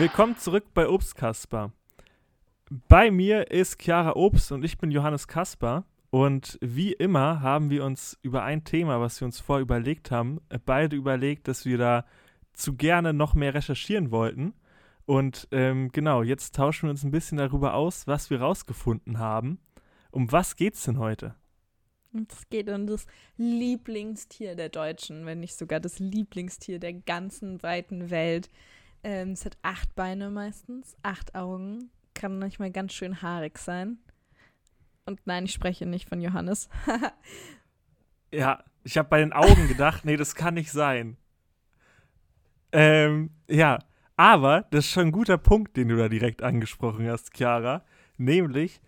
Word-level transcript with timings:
Willkommen 0.00 0.38
zurück 0.38 0.64
bei 0.72 0.88
Obst 0.88 1.14
Kasper. 1.14 1.74
Bei 2.88 3.10
mir 3.10 3.50
ist 3.50 3.82
Chiara 3.82 4.16
Obst 4.16 4.50
und 4.50 4.64
ich 4.64 4.78
bin 4.78 4.90
Johannes 4.90 5.28
Kasper. 5.28 5.84
Und 6.08 6.58
wie 6.62 6.94
immer 6.94 7.42
haben 7.42 7.68
wir 7.68 7.84
uns 7.84 8.18
über 8.22 8.42
ein 8.42 8.64
Thema, 8.64 8.98
was 9.02 9.20
wir 9.20 9.26
uns 9.26 9.40
vorher 9.40 9.60
überlegt 9.60 10.10
haben, 10.10 10.40
beide 10.64 10.96
überlegt, 10.96 11.48
dass 11.48 11.66
wir 11.66 11.76
da 11.76 12.06
zu 12.54 12.76
gerne 12.76 13.12
noch 13.12 13.34
mehr 13.34 13.52
recherchieren 13.52 14.10
wollten. 14.10 14.54
Und 15.04 15.48
ähm, 15.50 15.92
genau, 15.92 16.22
jetzt 16.22 16.54
tauschen 16.54 16.86
wir 16.86 16.92
uns 16.92 17.04
ein 17.04 17.10
bisschen 17.10 17.36
darüber 17.36 17.74
aus, 17.74 18.06
was 18.06 18.30
wir 18.30 18.40
rausgefunden 18.40 19.18
haben. 19.18 19.60
Um 20.10 20.32
was 20.32 20.56
geht's 20.56 20.84
denn 20.84 20.98
heute? 20.98 21.34
Es 22.14 22.48
geht 22.48 22.70
um 22.70 22.86
das 22.86 23.04
Lieblingstier 23.36 24.56
der 24.56 24.70
Deutschen, 24.70 25.26
wenn 25.26 25.40
nicht 25.40 25.58
sogar 25.58 25.78
das 25.78 25.98
Lieblingstier 25.98 26.78
der 26.78 26.94
ganzen 26.94 27.62
weiten 27.62 28.08
Welt. 28.08 28.48
Ähm, 29.02 29.32
es 29.32 29.44
hat 29.44 29.56
acht 29.62 29.94
Beine 29.94 30.30
meistens, 30.30 30.96
acht 31.02 31.34
Augen, 31.34 31.90
kann 32.14 32.38
manchmal 32.38 32.70
ganz 32.70 32.92
schön 32.92 33.22
haarig 33.22 33.58
sein. 33.58 33.98
Und 35.06 35.20
nein, 35.26 35.44
ich 35.44 35.52
spreche 35.52 35.86
nicht 35.86 36.08
von 36.08 36.20
Johannes. 36.20 36.68
ja, 38.32 38.62
ich 38.84 38.98
habe 38.98 39.08
bei 39.08 39.20
den 39.20 39.32
Augen 39.32 39.68
gedacht, 39.68 40.04
nee, 40.04 40.16
das 40.16 40.34
kann 40.34 40.54
nicht 40.54 40.70
sein. 40.70 41.16
Ähm, 42.72 43.30
ja, 43.48 43.78
aber 44.16 44.66
das 44.70 44.84
ist 44.84 44.90
schon 44.92 45.06
ein 45.06 45.12
guter 45.12 45.38
Punkt, 45.38 45.76
den 45.76 45.88
du 45.88 45.96
da 45.96 46.08
direkt 46.08 46.42
angesprochen 46.42 47.08
hast, 47.08 47.34
Chiara. 47.34 47.84
Nämlich 48.18 48.80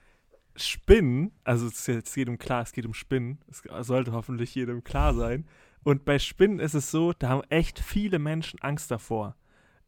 Spinnen, 0.56 1.33
also 1.42 1.67
es, 1.67 1.89
es 1.89 2.15
geht 2.15 2.29
um 2.29 2.39
klar, 2.39 2.62
es 2.62 2.73
geht 2.73 2.84
um 2.84 2.95
Spinnen. 2.95 3.39
Es 3.48 3.62
sollte 3.87 4.12
hoffentlich 4.12 4.55
jedem 4.55 4.84
klar 4.84 5.14
sein. 5.14 5.47
Und 5.83 6.05
bei 6.05 6.19
Spinnen 6.19 6.61
ist 6.61 6.75
es 6.75 6.91
so, 6.91 7.12
da 7.12 7.31
haben 7.31 7.42
echt 7.48 7.79
viele 7.79 8.19
Menschen 8.19 8.61
Angst 8.61 8.91
davor. 8.91 9.34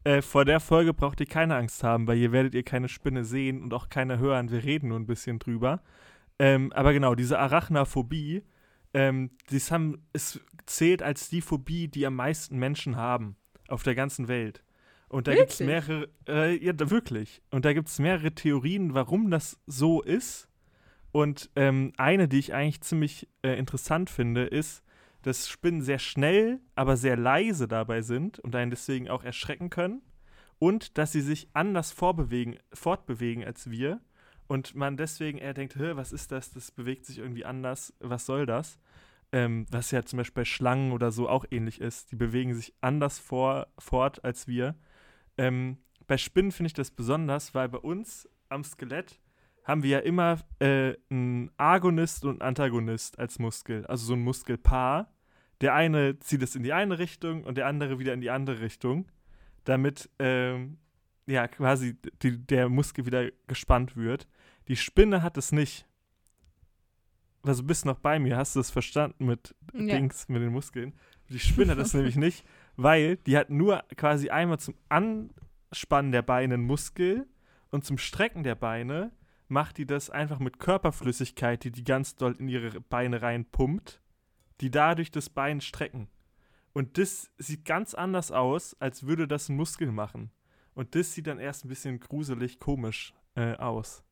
Äh, 0.05 0.21
vor 0.21 0.45
der 0.45 0.59
Folge 0.59 0.93
braucht 0.93 1.19
ihr 1.19 1.25
keine 1.25 1.55
Angst 1.55 1.83
haben, 1.83 2.07
weil 2.07 2.17
hier 2.17 2.31
werdet 2.31 2.53
ihr 2.53 2.63
keine 2.63 2.87
Spinne 2.87 3.25
sehen 3.25 3.63
und 3.63 3.73
auch 3.73 3.89
keine 3.89 4.19
hören. 4.19 4.51
Wir 4.51 4.63
reden 4.63 4.89
nur 4.89 4.99
ein 4.99 5.07
bisschen 5.07 5.39
drüber. 5.39 5.81
Ähm, 6.37 6.71
aber 6.73 6.93
genau, 6.93 7.15
diese 7.15 7.39
Arachnaphobie, 7.39 8.43
ähm, 8.93 9.31
das 9.49 9.71
haben, 9.71 10.05
es 10.13 10.39
zählt 10.67 11.01
als 11.01 11.29
die 11.29 11.41
Phobie, 11.41 11.87
die 11.87 12.05
am 12.05 12.15
meisten 12.15 12.57
Menschen 12.57 12.95
haben 12.95 13.35
auf 13.67 13.81
der 13.81 13.95
ganzen 13.95 14.27
Welt. 14.27 14.63
Und 15.07 15.27
da 15.27 15.33
gibt 15.33 15.51
es 15.51 15.59
mehrere, 15.59 16.07
äh, 16.27 16.55
ja, 16.63 16.73
wirklich. 16.91 17.41
Und 17.49 17.65
da 17.65 17.73
gibt 17.73 17.87
es 17.87 17.97
mehrere 17.97 18.31
Theorien, 18.31 18.93
warum 18.93 19.31
das 19.31 19.59
so 19.65 20.03
ist. 20.03 20.47
Und 21.11 21.49
ähm, 21.55 21.93
eine, 21.97 22.27
die 22.27 22.39
ich 22.39 22.53
eigentlich 22.53 22.81
ziemlich 22.81 23.27
äh, 23.41 23.57
interessant 23.57 24.11
finde, 24.11 24.45
ist, 24.45 24.83
dass 25.25 25.49
Spinnen 25.49 25.81
sehr 25.81 25.97
schnell, 25.97 26.59
aber 26.75 26.97
sehr 26.97 27.17
leise 27.17 27.67
dabei 27.67 28.03
sind 28.03 28.37
und 28.39 28.55
einen 28.55 28.69
deswegen 28.69 29.09
auch 29.09 29.23
erschrecken 29.23 29.71
können. 29.71 30.03
Und 30.59 30.99
dass 30.99 31.11
sie 31.11 31.21
sich 31.21 31.49
anders 31.53 31.91
fortbewegen 31.91 33.43
als 33.43 33.71
wir. 33.71 34.01
Und 34.47 34.75
man 34.75 34.97
deswegen 34.97 35.39
eher 35.39 35.55
denkt, 35.55 35.79
was 35.79 36.11
ist 36.11 36.31
das? 36.31 36.51
Das 36.51 36.69
bewegt 36.69 37.05
sich 37.05 37.17
irgendwie 37.17 37.43
anders. 37.43 37.91
Was 37.99 38.27
soll 38.27 38.45
das? 38.45 38.77
Ähm, 39.31 39.65
was 39.71 39.89
ja 39.89 40.05
zum 40.05 40.17
Beispiel 40.17 40.41
bei 40.41 40.45
Schlangen 40.45 40.91
oder 40.91 41.11
so 41.11 41.27
auch 41.27 41.45
ähnlich 41.49 41.81
ist. 41.81 42.11
Die 42.11 42.15
bewegen 42.15 42.53
sich 42.53 42.75
anders 42.81 43.17
vor, 43.17 43.67
fort 43.79 44.23
als 44.23 44.47
wir. 44.47 44.75
Ähm, 45.39 45.79
bei 46.05 46.19
Spinnen 46.19 46.51
finde 46.51 46.67
ich 46.67 46.73
das 46.73 46.91
besonders, 46.91 47.55
weil 47.55 47.67
bei 47.67 47.79
uns 47.79 48.29
am 48.47 48.63
Skelett 48.63 49.19
haben 49.63 49.81
wir 49.81 49.89
ja 49.89 49.99
immer 49.99 50.37
äh, 50.59 50.93
einen 51.09 51.49
Agonist 51.57 52.25
und 52.25 52.41
einen 52.41 52.49
Antagonist 52.49 53.17
als 53.17 53.39
Muskel, 53.39 53.87
also 53.87 54.05
so 54.05 54.13
ein 54.13 54.21
Muskelpaar 54.21 55.14
der 55.65 55.73
eine 55.73 56.19
zieht 56.19 56.43
es 56.43 56.55
in 56.55 56.61
die 56.61 56.73
eine 56.73 56.99
Richtung 56.99 57.43
und 57.43 57.57
der 57.57 57.65
andere 57.65 57.97
wieder 57.97 58.13
in 58.13 58.21
die 58.21 58.29
andere 58.29 58.61
Richtung, 58.61 59.07
damit 59.63 60.11
ähm, 60.19 60.77
ja 61.25 61.47
quasi 61.47 61.97
die, 62.21 62.37
der 62.37 62.69
Muskel 62.69 63.07
wieder 63.07 63.31
gespannt 63.47 63.97
wird. 63.97 64.27
Die 64.67 64.75
Spinne 64.75 65.23
hat 65.23 65.37
es 65.37 65.51
nicht. 65.51 65.87
Also 67.41 67.63
bist 67.63 67.83
noch 67.83 67.97
bei 67.97 68.19
mir, 68.19 68.37
hast 68.37 68.55
du 68.55 68.59
es 68.59 68.69
verstanden 68.69 69.25
mit 69.25 69.55
ja. 69.73 69.95
Dings, 69.95 70.29
mit 70.29 70.43
den 70.43 70.51
Muskeln? 70.51 70.93
Die 71.29 71.39
Spinne 71.39 71.71
hat 71.71 71.79
es 71.79 71.93
nämlich 71.95 72.15
nicht, 72.15 72.45
weil 72.75 73.17
die 73.17 73.35
hat 73.35 73.49
nur 73.49 73.83
quasi 73.97 74.29
einmal 74.29 74.59
zum 74.59 74.75
Anspannen 74.87 76.11
der 76.11 76.21
Beine 76.21 76.53
einen 76.53 76.63
Muskel 76.63 77.25
und 77.71 77.85
zum 77.85 77.97
Strecken 77.97 78.43
der 78.43 78.53
Beine 78.53 79.11
macht 79.47 79.79
die 79.79 79.87
das 79.87 80.11
einfach 80.11 80.37
mit 80.37 80.59
Körperflüssigkeit, 80.59 81.63
die 81.63 81.71
die 81.71 81.83
ganz 81.83 82.15
doll 82.17 82.35
in 82.37 82.49
ihre 82.49 82.81
Beine 82.81 83.23
reinpumpt 83.23 83.99
die 84.61 84.71
dadurch 84.71 85.11
das 85.11 85.29
Bein 85.29 85.61
strecken. 85.61 86.07
Und 86.73 86.97
das 86.97 87.31
sieht 87.37 87.65
ganz 87.65 87.93
anders 87.93 88.31
aus, 88.31 88.75
als 88.79 89.07
würde 89.07 89.27
das 89.27 89.49
ein 89.49 89.55
Muskel 89.55 89.91
machen. 89.91 90.31
Und 90.73 90.95
das 90.95 91.13
sieht 91.13 91.27
dann 91.27 91.39
erst 91.39 91.63
ein 91.63 91.69
bisschen 91.69 91.99
gruselig, 91.99 92.59
komisch 92.59 93.13
äh, 93.35 93.55
aus. 93.55 94.03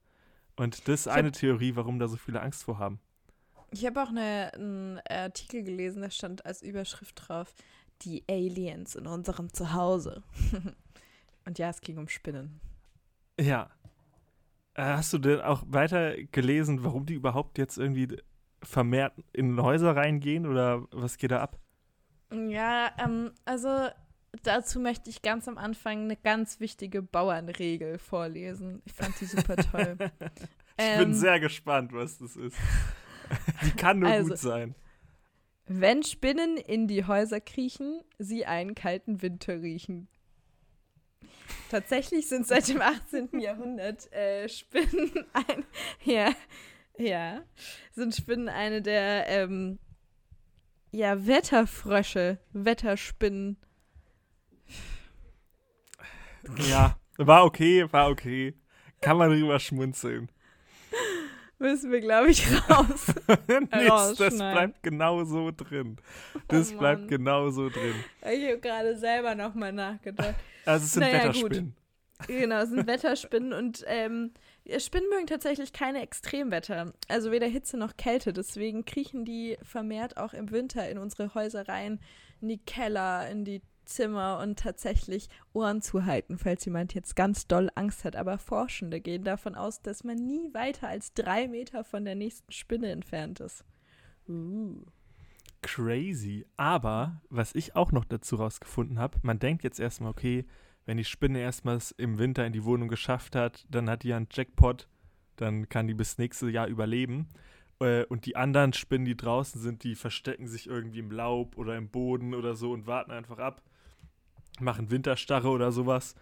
Und 0.56 0.88
das 0.88 1.02
ist 1.02 1.08
eine 1.08 1.32
Theorie, 1.32 1.76
warum 1.76 2.00
da 2.00 2.08
so 2.08 2.16
viele 2.16 2.42
Angst 2.42 2.64
vor 2.64 2.80
haben. 2.80 3.00
Ich 3.72 3.86
habe 3.86 4.02
auch 4.02 4.10
eine, 4.10 4.52
einen 4.54 5.00
Artikel 5.10 5.64
gelesen, 5.64 6.04
da 6.04 6.10
stand 6.10 6.46
als 6.46 6.62
Überschrift 6.62 7.28
drauf, 7.28 7.54
die 8.04 8.24
Aliens 8.30 8.96
in 8.96 9.08
unserem 9.08 9.52
Zuhause. 9.52 10.24
Und 11.46 11.60
ja, 11.60 11.70
es 11.70 11.82
ging 11.82 11.98
um 11.98 12.08
Spinnen. 12.08 12.62
Ja. 13.40 13.70
Äh, 14.76 14.84
hast 14.84 15.12
du 15.14 15.18
denn 15.18 15.42
auch 15.42 15.64
weiter 15.68 16.16
gelesen, 16.32 16.84
warum 16.84 17.06
die 17.06 17.16
überhaupt 17.16 17.58
jetzt 17.58 17.78
irgendwie 17.78 18.18
vermehrt 18.64 19.14
in 19.34 19.62
Häuser 19.62 19.96
reingehen 19.96 20.46
oder 20.46 20.86
was 20.92 21.18
geht 21.18 21.32
da 21.32 21.42
ab? 21.42 21.60
Ja, 22.32 22.92
ähm, 22.98 23.32
also 23.46 23.90
dazu 24.42 24.80
möchte 24.80 25.10
ich 25.10 25.22
ganz 25.22 25.48
am 25.48 25.58
Anfang 25.58 26.04
eine 26.04 26.16
ganz 26.16 26.60
wichtige 26.60 27.02
Bauernregel 27.02 28.00
vorlesen. 28.00 28.82
Ich 28.86 28.94
fand 28.94 29.20
die 29.22 29.26
super 29.26 29.56
toll. 29.58 29.98
ich 30.00 30.40
ähm, 30.78 31.00
bin 31.00 31.14
sehr 31.14 31.40
gespannt, 31.40 31.94
was 31.94 32.18
das 32.18 32.36
ist. 32.36 32.58
die 33.64 33.72
kann 33.72 34.00
nur 34.00 34.10
also, 34.10 34.30
gut 34.30 34.40
sein. 34.40 34.76
Wenn 35.66 36.04
Spinnen 36.04 36.58
in 36.58 36.88
die 36.88 37.06
Häuser 37.06 37.40
kriechen, 37.40 38.02
sie 38.18 38.46
einen 38.46 38.76
kalten 38.76 39.22
Winter 39.22 39.62
riechen. 39.62 40.08
Tatsächlich 41.70 42.28
sind 42.28 42.46
seit 42.46 42.68
dem 42.68 42.82
18. 42.82 43.40
Jahrhundert 43.40 44.12
äh, 44.12 44.50
Spinnen 44.50 45.12
ein, 45.34 45.66
ja, 46.04 46.32
ja, 46.98 47.44
sind 47.92 48.16
Spinnen 48.16 48.50
eine 48.50 48.82
der 48.82 49.28
ähm, 49.28 49.80
ja, 50.92 51.26
Wetterfrösche, 51.26 52.40
Wetterspinnen. 52.54 53.58
Ja, 56.70 56.98
war 57.18 57.46
okay, 57.46 57.88
war 57.92 58.10
okay. 58.10 58.54
Kann 59.02 59.18
man 59.18 59.30
drüber 59.32 59.60
schmunzeln. 59.60 60.30
Müssen 61.60 61.92
wir, 61.92 62.02
glaube 62.02 62.30
ich, 62.30 62.46
raus. 62.70 63.08
Nichts, 63.48 64.16
das 64.18 64.38
bleibt 64.38 64.84
genau 64.84 65.24
so 65.24 65.52
drin. 65.52 65.98
Das 66.48 66.74
oh 66.74 66.78
bleibt 66.78 67.08
genau 67.08 67.50
so 67.50 67.70
drin. 67.70 67.96
Ich 68.22 68.46
habe 68.48 68.60
gerade 68.60 68.98
selber 68.98 69.34
nochmal 69.34 69.72
nachgedacht. 69.72 70.36
Also 70.66 70.86
es 70.86 70.92
sind 70.92 71.02
naja, 71.02 71.20
Wetterspinnen. 71.20 71.74
Gut. 71.74 71.83
Genau, 72.28 72.62
es 72.62 72.70
sind 72.70 72.88
Wetterspinnen 72.88 73.54
und 73.54 73.84
ähm, 73.88 74.32
Spinnen 74.78 75.10
mögen 75.10 75.28
tatsächlich 75.28 75.74
keine 75.74 76.02
Extremwetter, 76.02 76.94
also 77.08 77.32
weder 77.32 77.48
Hitze 77.48 77.78
noch 77.78 77.98
Kälte. 77.98 78.34
Deswegen 78.34 78.86
kriechen 78.86 79.26
die 79.26 79.58
vermehrt 79.62 80.18
auch 80.18 80.34
im 80.34 80.52
Winter 80.52 80.90
in 80.90 80.98
unsere 80.98 81.34
Häuser 81.34 81.68
rein, 81.68 82.00
in 82.42 82.50
die 82.50 82.60
Keller, 82.60 83.30
in 83.30 83.46
die 83.46 83.62
Zimmer 83.86 84.40
und 84.42 84.60
tatsächlich 84.60 85.28
Ohren 85.52 85.82
zuhalten, 85.82 86.38
falls 86.38 86.66
jemand 86.66 86.94
jetzt 86.94 87.16
ganz 87.16 87.48
doll 87.48 87.70
Angst 87.76 88.06
hat. 88.06 88.16
Aber 88.16 88.38
Forschende 88.38 89.02
gehen 89.02 89.24
davon 89.24 89.56
aus, 89.56 89.82
dass 89.82 90.04
man 90.04 90.16
nie 90.16 90.54
weiter 90.54 90.88
als 90.88 91.14
drei 91.14 91.48
Meter 91.48 91.84
von 91.84 92.06
der 92.06 92.16
nächsten 92.16 92.52
Spinne 92.52 92.92
entfernt 92.92 93.40
ist. 93.40 93.66
Uh. 94.28 94.82
Crazy. 95.62 96.46
Aber 96.58 97.22
was 97.30 97.56
ich 97.56 97.76
auch 97.76 97.92
noch 97.92 98.06
dazu 98.06 98.36
rausgefunden 98.36 99.00
habe, 99.00 99.18
man 99.24 99.40
denkt 99.40 99.64
jetzt 99.64 99.80
erstmal, 99.80 100.12
okay, 100.12 100.46
wenn 100.86 100.98
die 100.98 101.06
Spinne 101.06 101.40
erstmals 101.40 101.92
im 101.92 102.18
Winter 102.18 102.46
in 102.46 102.54
die 102.54 102.64
Wohnung 102.64 102.88
geschafft 102.88 103.36
hat, 103.36 103.66
dann 103.70 103.90
hat 103.90 104.04
die 104.04 104.14
einen 104.14 104.28
Jackpot, 104.32 104.88
dann 105.38 105.70
kann 105.70 105.88
die 105.88 105.94
bis 105.94 106.18
nächstes 106.18 106.52
Jahr 106.52 106.68
überleben. 106.68 107.30
Äh, 107.80 108.06
und 108.06 108.26
die 108.26 108.36
anderen 108.36 108.74
Spinnen, 108.74 109.06
die 109.06 109.18
draußen 109.18 109.62
sind, 109.62 109.84
die 109.84 109.96
verstecken 109.96 110.48
sich 110.48 110.68
irgendwie 110.68 111.00
im 111.00 111.12
Laub 111.12 111.58
oder 111.58 111.78
im 111.78 111.90
Boden 111.90 112.34
oder 112.34 112.56
so 112.56 112.72
und 112.72 112.88
warten 112.88 113.12
einfach 113.12 113.40
ab, 113.40 113.62
machen 114.60 114.92
Winterstarre 114.92 115.50
oder 115.50 115.72
sowas 115.72 116.16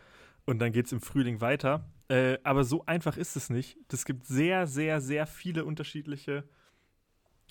und 0.45 0.59
dann 0.59 0.71
geht 0.71 0.85
es 0.85 0.91
im 0.91 1.01
Frühling 1.01 1.41
weiter. 1.41 1.85
Äh, 2.07 2.37
aber 2.43 2.63
so 2.63 2.85
einfach 2.85 3.17
ist 3.17 3.35
es 3.35 3.49
nicht. 3.49 3.77
Es 3.91 4.05
gibt 4.05 4.25
sehr, 4.25 4.67
sehr, 4.67 5.01
sehr 5.01 5.27
viele 5.27 5.65
unterschiedliche 5.65 6.43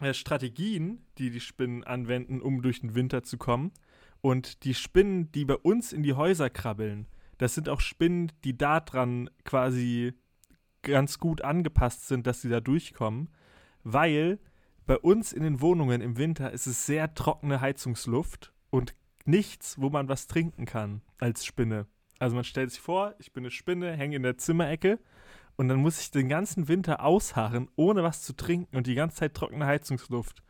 äh, 0.01 0.13
Strategien, 0.13 1.07
die 1.19 1.31
die 1.31 1.41
Spinnen 1.41 1.85
anwenden, 1.85 2.41
um 2.41 2.63
durch 2.63 2.81
den 2.81 2.95
Winter 2.95 3.23
zu 3.23 3.39
kommen. 3.39 3.73
Und 4.21 4.65
die 4.65 4.75
Spinnen, 4.75 5.33
die 5.33 5.45
bei 5.45 5.57
uns 5.57 5.93
in 5.93 6.03
die 6.03 6.15
Häuser 6.15 6.51
krabbeln, 6.51 7.07
das 7.39 7.55
sind 7.55 7.69
auch 7.69 7.81
Spinnen, 7.81 8.33
die 8.45 8.57
daran 8.57 9.31
quasi 9.45 10.13
ganz 10.83 11.19
gut 11.19 11.43
angepasst 11.43 12.09
sind, 12.09 12.27
dass 12.27 12.43
sie 12.43 12.49
da 12.49 12.61
durchkommen, 12.61 13.31
weil 13.83 14.39
bei 14.87 14.99
uns 14.99 15.33
in 15.33 15.43
den 15.43 15.61
Wohnungen 15.61 16.01
im 16.01 16.19
Winter 16.19 16.51
ist 16.51 16.67
es 16.67 16.87
sehr 16.87 17.15
trockene 17.15 17.61
Heizungsluft 17.61 18.53
und 18.71 18.95
nichts, 19.25 19.81
wo 19.81 19.91
man 19.91 20.09
was 20.09 20.27
trinken 20.27 20.67
kann 20.67 21.03
als 21.19 21.45
Spinne. 21.45 21.87
Also 22.19 22.35
man 22.35 22.45
stellt 22.45 22.71
sich 22.71 22.81
vor, 22.81 23.15
ich 23.19 23.33
bin 23.33 23.45
eine 23.45 23.51
Spinne, 23.51 23.93
hänge 23.93 24.17
in 24.17 24.23
der 24.23 24.37
Zimmerecke 24.37 24.99
und 25.57 25.69
dann 25.69 25.81
muss 25.81 26.01
ich 26.01 26.11
den 26.11 26.29
ganzen 26.29 26.69
Winter 26.69 27.03
ausharren, 27.03 27.71
ohne 27.77 28.03
was 28.03 28.23
zu 28.23 28.35
trinken 28.35 28.77
und 28.77 28.87
die 28.87 28.95
ganze 28.95 29.17
Zeit 29.17 29.35
trockene 29.35 29.67
Heizungsluft. 29.67 30.43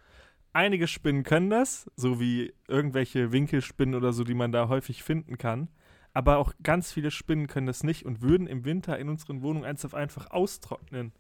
Einige 0.52 0.88
Spinnen 0.88 1.23
können 1.23 1.50
das, 1.50 1.88
so 1.94 2.19
wie 2.19 2.52
irgendwelche 2.67 3.31
Winkelspinnen 3.31 3.94
oder 3.94 4.12
so, 4.12 4.25
die 4.25 4.35
man 4.35 4.50
da 4.50 4.69
häufig 4.69 5.02
finden 5.02 5.38
kann. 5.38 5.69
Aber 6.12 6.38
auch 6.38 6.52
ganz 6.62 6.93
viele 6.93 7.12
Spinnen 7.12 7.47
können 7.47 7.69
das 7.69 7.85
nicht 7.85 8.05
und 8.05 8.20
würden 8.20 8.49
im 8.49 8.64
Winter 8.64 8.99
in 8.99 9.08
unseren 9.08 9.43
Wohnungen 9.43 9.64
einfach 9.64 10.31
austrocknen. 10.31 11.12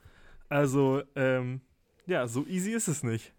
Also, 0.48 1.02
ähm, 1.14 1.60
ja, 2.06 2.26
so 2.26 2.44
easy 2.46 2.72
ist 2.72 2.88
es 2.88 3.04
nicht. 3.04 3.32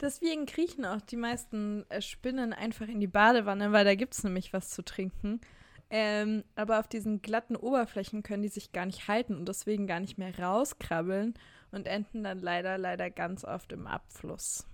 Deswegen 0.00 0.44
kriechen 0.44 0.84
auch 0.84 1.00
die 1.00 1.16
meisten 1.16 1.84
äh, 1.88 2.02
Spinnen 2.02 2.52
einfach 2.52 2.86
in 2.86 3.00
die 3.00 3.06
Badewanne, 3.06 3.72
weil 3.72 3.86
da 3.86 3.94
gibt 3.94 4.14
es 4.14 4.22
nämlich 4.22 4.52
was 4.52 4.68
zu 4.70 4.84
trinken. 4.84 5.40
Ähm, 5.90 6.44
aber 6.54 6.80
auf 6.80 6.86
diesen 6.86 7.22
glatten 7.22 7.56
Oberflächen 7.56 8.22
können 8.22 8.42
die 8.42 8.48
sich 8.48 8.72
gar 8.72 8.84
nicht 8.84 9.08
halten 9.08 9.34
und 9.34 9.48
deswegen 9.48 9.86
gar 9.86 10.00
nicht 10.00 10.18
mehr 10.18 10.38
rauskrabbeln 10.38 11.32
und 11.70 11.86
enden 11.86 12.24
dann 12.24 12.40
leider, 12.40 12.76
leider 12.76 13.10
ganz 13.10 13.44
oft 13.44 13.72
im 13.72 13.86
Abfluss. 13.86 14.66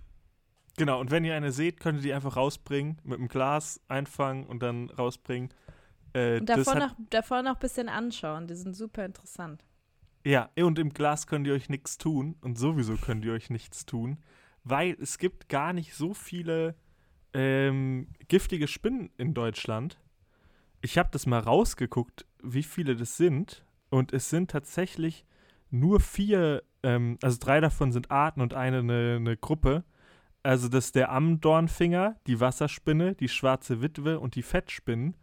Genau, 0.77 0.99
und 0.99 1.09
wenn 1.09 1.23
ihr 1.23 1.35
eine 1.35 1.51
seht, 1.51 1.79
könnt 1.79 1.99
ihr 1.99 2.03
die 2.03 2.13
einfach 2.13 2.35
rausbringen, 2.35 2.99
mit 3.03 3.19
einem 3.19 3.29
Glas 3.29 3.79
einfangen 3.87 4.45
und 4.45 4.61
dann 4.61 4.89
rausbringen. 4.89 5.49
Äh, 6.13 6.39
und 6.39 6.49
davor 6.49 6.75
noch, 6.75 6.95
davor 7.09 7.41
noch 7.43 7.53
ein 7.55 7.59
bisschen 7.59 7.89
anschauen, 7.89 8.47
die 8.47 8.55
sind 8.55 8.75
super 8.75 9.05
interessant. 9.05 9.63
Ja, 10.25 10.49
und 10.57 10.79
im 10.79 10.91
Glas 10.91 11.27
könnt 11.27 11.45
ihr 11.47 11.53
euch 11.53 11.69
nichts 11.69 11.97
tun 11.97 12.35
und 12.41 12.57
sowieso 12.57 12.95
könnt 12.95 13.23
ihr 13.25 13.33
euch 13.33 13.49
nichts 13.49 13.85
tun, 13.85 14.17
weil 14.63 14.97
es 14.99 15.17
gibt 15.17 15.49
gar 15.49 15.71
nicht 15.71 15.93
so 15.93 16.13
viele 16.13 16.75
ähm, 17.33 18.07
giftige 18.27 18.67
Spinnen 18.67 19.11
in 19.17 19.33
Deutschland. 19.33 19.99
Ich 20.81 20.97
habe 20.97 21.09
das 21.11 21.25
mal 21.25 21.39
rausgeguckt, 21.39 22.25
wie 22.41 22.63
viele 22.63 22.95
das 22.95 23.17
sind 23.17 23.65
und 23.89 24.13
es 24.13 24.29
sind 24.29 24.49
tatsächlich 24.49 25.25
nur 25.69 25.99
vier, 25.99 26.63
ähm, 26.81 27.19
also 27.21 27.37
drei 27.39 27.59
davon 27.59 27.91
sind 27.91 28.09
Arten 28.09 28.41
und 28.41 28.53
eine 28.53 28.79
eine, 28.79 29.17
eine 29.17 29.37
Gruppe 29.37 29.83
also 30.45 30.69
das 30.69 30.85
ist 30.85 30.95
der 30.95 31.11
Ammendornfinger, 31.11 32.19
die 32.27 32.39
Wasserspinne, 32.39 33.15
die 33.15 33.29
schwarze 33.29 33.81
Witwe 33.81 34.19
und 34.19 34.35
die 34.35 34.43
Fettspinnen. 34.43 35.17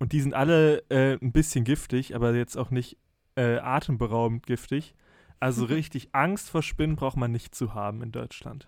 Und 0.00 0.12
die 0.12 0.20
sind 0.20 0.34
alle 0.34 0.78
äh, 0.90 1.16
ein 1.22 1.30
bisschen 1.30 1.64
giftig, 1.64 2.16
aber 2.16 2.34
jetzt 2.34 2.56
auch 2.56 2.70
nicht 2.70 2.98
äh, 3.36 3.58
atemberaubend 3.58 4.46
giftig. 4.46 4.96
Also 5.38 5.64
richtig 5.66 6.08
Angst 6.12 6.50
vor 6.50 6.62
Spinnen 6.62 6.96
braucht 6.96 7.16
man 7.16 7.30
nicht 7.30 7.54
zu 7.54 7.74
haben 7.74 8.02
in 8.02 8.10
Deutschland. 8.10 8.66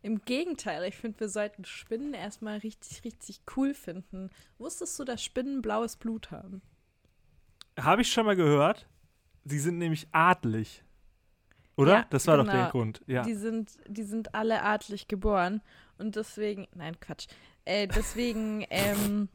Im 0.00 0.22
Gegenteil, 0.22 0.84
ich 0.84 0.96
finde, 0.96 1.20
wir 1.20 1.28
sollten 1.28 1.64
Spinnen 1.64 2.14
erstmal 2.14 2.58
richtig, 2.58 3.04
richtig 3.04 3.42
cool 3.56 3.74
finden. 3.74 4.30
Wusstest 4.56 4.98
du, 4.98 5.04
dass 5.04 5.22
Spinnen 5.22 5.60
blaues 5.60 5.96
Blut 5.96 6.30
haben? 6.30 6.62
Habe 7.78 8.02
ich 8.02 8.12
schon 8.12 8.24
mal 8.24 8.36
gehört. 8.36 8.86
Sie 9.44 9.58
sind 9.58 9.78
nämlich 9.78 10.08
adlig. 10.12 10.83
Oder? 11.76 11.92
Ja, 11.92 12.06
das 12.10 12.26
war 12.26 12.36
genau. 12.36 12.50
doch 12.50 12.58
der 12.58 12.70
Grund. 12.70 13.02
Ja. 13.06 13.22
Die 13.22 13.34
sind, 13.34 13.72
die 13.86 14.04
sind 14.04 14.34
alle 14.34 14.62
adlig 14.62 15.08
geboren. 15.08 15.60
Und 15.98 16.16
deswegen, 16.16 16.68
nein, 16.74 16.98
Quatsch. 17.00 17.26
Äh, 17.64 17.88
deswegen, 17.88 18.64
ähm, 18.70 19.28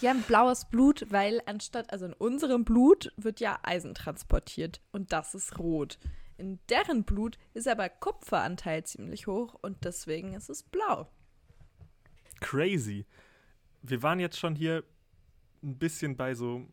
die 0.00 0.08
haben 0.08 0.22
blaues 0.22 0.66
Blut, 0.66 1.06
weil 1.10 1.40
anstatt, 1.46 1.92
also 1.92 2.06
in 2.06 2.12
unserem 2.14 2.64
Blut 2.64 3.12
wird 3.16 3.40
ja 3.40 3.58
Eisen 3.62 3.94
transportiert. 3.94 4.80
Und 4.92 5.12
das 5.12 5.34
ist 5.34 5.58
rot. 5.58 5.98
In 6.36 6.58
deren 6.68 7.04
Blut 7.04 7.38
ist 7.52 7.68
aber 7.68 7.88
Kupferanteil 7.88 8.84
ziemlich 8.84 9.26
hoch 9.26 9.54
und 9.62 9.84
deswegen 9.84 10.34
ist 10.34 10.50
es 10.50 10.62
blau. 10.64 11.08
Crazy. 12.40 13.06
Wir 13.82 14.02
waren 14.02 14.18
jetzt 14.18 14.38
schon 14.38 14.56
hier 14.56 14.82
ein 15.62 15.78
bisschen 15.78 16.16
bei 16.16 16.34
so, 16.34 16.66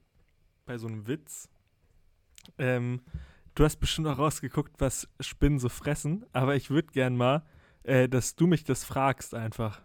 bei 0.66 0.78
so 0.78 0.88
einem 0.88 1.08
Witz. 1.08 1.48
Ähm, 2.58 3.02
du 3.56 3.64
hast 3.64 3.78
bestimmt 3.78 4.08
auch 4.08 4.18
rausgeguckt, 4.18 4.80
was 4.80 5.08
Spinnen 5.20 5.60
so 5.60 5.70
fressen, 5.70 6.26
aber 6.34 6.56
ich 6.56 6.70
würde 6.70 6.92
gern 6.92 7.16
mal, 7.16 7.44
äh, 7.84 8.08
dass 8.08 8.36
du 8.36 8.48
mich 8.48 8.64
das 8.64 8.84
fragst 8.84 9.34
einfach. 9.34 9.82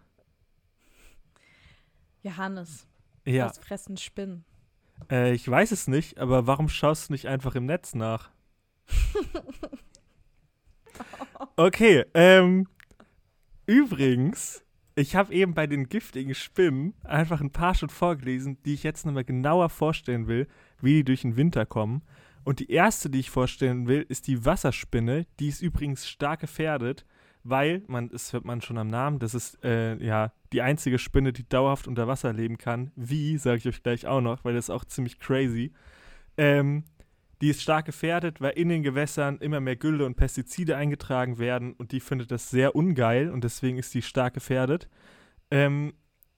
Johannes, 2.23 2.87
ja. 3.25 3.45
was 3.45 3.59
fressen 3.59 3.97
Spinnen? 3.97 4.45
Äh, 5.09 5.33
ich 5.33 5.47
weiß 5.47 5.71
es 5.71 5.87
nicht, 5.87 6.19
aber 6.19 6.47
warum 6.47 6.69
schaust 6.69 7.09
du 7.09 7.13
nicht 7.13 7.27
einfach 7.27 7.55
im 7.55 7.65
Netz 7.65 7.95
nach? 7.95 8.31
okay, 11.55 12.05
ähm, 12.13 12.67
übrigens, 13.65 14.63
ich 14.95 15.15
habe 15.15 15.33
eben 15.33 15.53
bei 15.53 15.67
den 15.67 15.89
giftigen 15.89 16.33
Spinnen 16.33 16.93
einfach 17.03 17.41
ein 17.41 17.51
paar 17.51 17.75
schon 17.75 17.89
vorgelesen, 17.89 18.61
die 18.63 18.73
ich 18.73 18.83
jetzt 18.83 19.05
nochmal 19.05 19.25
genauer 19.25 19.69
vorstellen 19.69 20.27
will, 20.27 20.47
wie 20.81 20.95
die 20.95 21.03
durch 21.03 21.21
den 21.21 21.37
Winter 21.37 21.65
kommen. 21.65 22.01
Und 22.47 22.59
die 22.59 22.71
erste, 22.71 23.09
die 23.09 23.19
ich 23.19 23.29
vorstellen 23.29 23.89
will, 23.89 24.05
ist 24.07 24.25
die 24.27 24.45
Wasserspinne. 24.45 25.25
Die 25.37 25.49
ist 25.49 25.61
übrigens 25.61 26.07
stark 26.07 26.39
gefährdet, 26.39 27.05
weil, 27.43 27.83
man, 27.87 28.07
das 28.07 28.31
hört 28.31 28.45
man 28.45 28.61
schon 28.61 28.77
am 28.77 28.87
Namen, 28.87 29.19
das 29.19 29.33
ist 29.33 29.61
äh, 29.65 30.01
ja 30.01 30.31
die 30.53 30.61
einzige 30.61 30.97
Spinne, 30.97 31.33
die 31.33 31.43
dauerhaft 31.43 31.89
unter 31.89 32.07
Wasser 32.07 32.31
leben 32.31 32.57
kann. 32.57 32.93
Wie, 32.95 33.37
sage 33.37 33.57
ich 33.57 33.67
euch 33.67 33.83
gleich 33.83 34.07
auch 34.07 34.21
noch, 34.21 34.45
weil 34.45 34.53
das 34.53 34.67
ist 34.67 34.69
auch 34.69 34.85
ziemlich 34.85 35.19
crazy. 35.19 35.73
Ähm, 36.37 36.85
die 37.41 37.49
ist 37.49 37.61
stark 37.61 37.85
gefährdet, 37.85 38.39
weil 38.39 38.53
in 38.53 38.69
den 38.69 38.81
Gewässern 38.81 39.39
immer 39.39 39.59
mehr 39.59 39.75
Gülle 39.75 40.05
und 40.05 40.15
Pestizide 40.15 40.77
eingetragen 40.77 41.39
werden 41.39 41.73
und 41.73 41.91
die 41.91 41.99
findet 41.99 42.31
das 42.31 42.49
sehr 42.49 42.77
ungeil 42.77 43.29
und 43.29 43.43
deswegen 43.43 43.77
ist 43.77 43.93
die 43.93 44.01
stark 44.01 44.35
gefährdet. 44.35 44.87
Ähm, 45.51 45.95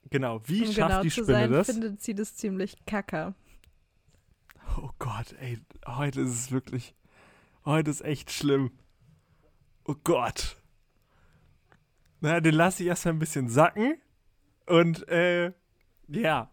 genau, 0.09 0.41
wie 0.47 0.65
um 0.65 0.73
schafft 0.73 0.89
genau 0.89 1.01
die 1.03 1.11
Spinne 1.11 1.27
sein, 1.27 1.51
das? 1.51 1.69
findet 1.69 2.01
sie 2.01 2.15
das 2.15 2.35
ziemlich 2.35 2.83
kacke. 2.87 3.35
Oh 4.81 4.91
Gott, 4.97 5.35
ey, 5.41 5.59
heute 5.85 6.21
ist 6.21 6.29
es 6.29 6.51
wirklich, 6.51 6.95
heute 7.65 7.89
ist 7.89 7.99
echt 7.99 8.31
schlimm. 8.31 8.71
Oh 9.83 9.95
Gott. 10.05 10.55
Na, 12.21 12.39
den 12.39 12.53
lasse 12.53 12.83
ich 12.83 12.87
erstmal 12.87 13.15
ein 13.15 13.19
bisschen 13.19 13.49
sacken. 13.49 13.99
Und, 14.67 15.05
äh, 15.09 15.51
ja. 16.07 16.49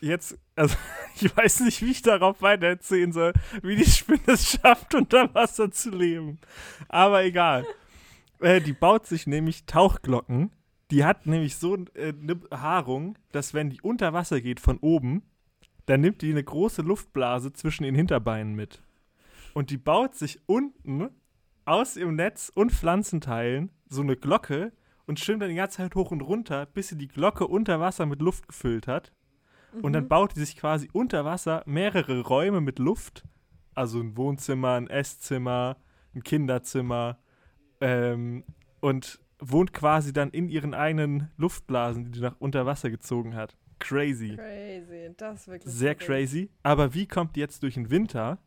Jetzt, 0.00 0.38
also, 0.56 0.76
ich 1.20 1.36
weiß 1.36 1.60
nicht, 1.60 1.82
wie 1.82 1.90
ich 1.90 2.00
darauf 2.00 2.40
weiter 2.40 2.68
erzählen 2.68 3.12
soll, 3.12 3.34
wie 3.62 3.76
die 3.76 3.84
Spinne 3.84 4.20
es 4.28 4.48
schafft, 4.48 4.94
unter 4.94 5.34
Wasser 5.34 5.70
zu 5.70 5.90
leben. 5.90 6.38
Aber 6.88 7.22
egal. 7.22 7.66
Äh, 8.40 8.62
die 8.62 8.72
baut 8.72 9.06
sich 9.06 9.26
nämlich 9.26 9.66
Tauchglocken. 9.66 10.52
Die 10.90 11.04
hat 11.04 11.26
nämlich 11.26 11.56
so 11.56 11.76
äh, 11.94 12.14
eine 12.18 12.36
Behaarung, 12.36 13.18
dass 13.32 13.52
wenn 13.52 13.68
die 13.68 13.82
unter 13.82 14.14
Wasser 14.14 14.40
geht 14.40 14.60
von 14.60 14.78
oben, 14.78 15.22
dann 15.88 16.02
nimmt 16.02 16.20
die 16.20 16.30
eine 16.30 16.44
große 16.44 16.82
Luftblase 16.82 17.52
zwischen 17.52 17.84
den 17.84 17.94
Hinterbeinen 17.94 18.54
mit. 18.54 18.82
Und 19.54 19.70
die 19.70 19.78
baut 19.78 20.14
sich 20.14 20.38
unten 20.46 21.08
aus 21.64 21.96
ihrem 21.96 22.16
Netz 22.16 22.52
und 22.54 22.72
Pflanzenteilen 22.72 23.70
so 23.88 24.02
eine 24.02 24.16
Glocke 24.16 24.72
und 25.06 25.18
schwimmt 25.18 25.42
dann 25.42 25.48
die 25.48 25.54
ganze 25.54 25.78
Zeit 25.78 25.94
hoch 25.94 26.10
und 26.10 26.20
runter, 26.20 26.66
bis 26.66 26.88
sie 26.88 26.98
die 26.98 27.08
Glocke 27.08 27.46
unter 27.46 27.80
Wasser 27.80 28.04
mit 28.04 28.20
Luft 28.20 28.48
gefüllt 28.48 28.86
hat. 28.86 29.12
Mhm. 29.72 29.80
Und 29.80 29.92
dann 29.94 30.04
mhm. 30.04 30.08
baut 30.08 30.36
die 30.36 30.40
sich 30.40 30.56
quasi 30.56 30.90
unter 30.92 31.24
Wasser 31.24 31.62
mehrere 31.64 32.20
Räume 32.20 32.60
mit 32.60 32.78
Luft. 32.78 33.24
Also 33.74 34.00
ein 34.00 34.16
Wohnzimmer, 34.16 34.74
ein 34.74 34.88
Esszimmer, 34.88 35.78
ein 36.14 36.22
Kinderzimmer. 36.22 37.18
Ähm, 37.80 38.44
und 38.80 39.20
wohnt 39.38 39.72
quasi 39.72 40.12
dann 40.12 40.30
in 40.30 40.48
ihren 40.48 40.74
eigenen 40.74 41.30
Luftblasen, 41.38 42.04
die 42.04 42.10
die 42.10 42.20
nach 42.20 42.36
unter 42.40 42.66
Wasser 42.66 42.90
gezogen 42.90 43.34
hat. 43.34 43.56
Crazy. 43.78 44.36
Crazy, 44.36 45.14
das 45.16 45.40
ist 45.40 45.48
wirklich 45.48 45.72
Sehr 45.72 45.94
crazy. 45.94 46.50
Aber 46.62 46.94
wie 46.94 47.06
kommt 47.06 47.36
die 47.36 47.40
jetzt 47.40 47.62
durch 47.62 47.74
den 47.74 47.90
Winter? 47.90 48.38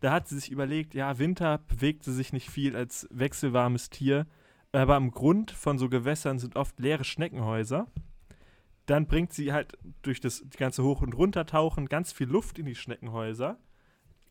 Da 0.00 0.12
hat 0.12 0.28
sie 0.28 0.38
sich 0.38 0.50
überlegt, 0.50 0.94
ja, 0.94 1.18
Winter 1.18 1.58
bewegt 1.58 2.04
sie 2.04 2.14
sich 2.14 2.32
nicht 2.32 2.48
viel 2.50 2.74
als 2.74 3.06
wechselwarmes 3.10 3.90
Tier, 3.90 4.26
aber 4.72 4.94
am 4.94 5.10
Grund 5.10 5.50
von 5.50 5.78
so 5.78 5.88
Gewässern 5.88 6.38
sind 6.38 6.56
oft 6.56 6.78
leere 6.80 7.04
Schneckenhäuser. 7.04 7.86
Dann 8.86 9.06
bringt 9.06 9.32
sie 9.32 9.52
halt 9.52 9.74
durch 10.02 10.20
das 10.20 10.44
ganze 10.56 10.82
Hoch- 10.82 11.02
und 11.02 11.14
Runtertauchen 11.14 11.86
ganz 11.86 12.12
viel 12.12 12.28
Luft 12.28 12.58
in 12.58 12.66
die 12.66 12.74
Schneckenhäuser, 12.74 13.58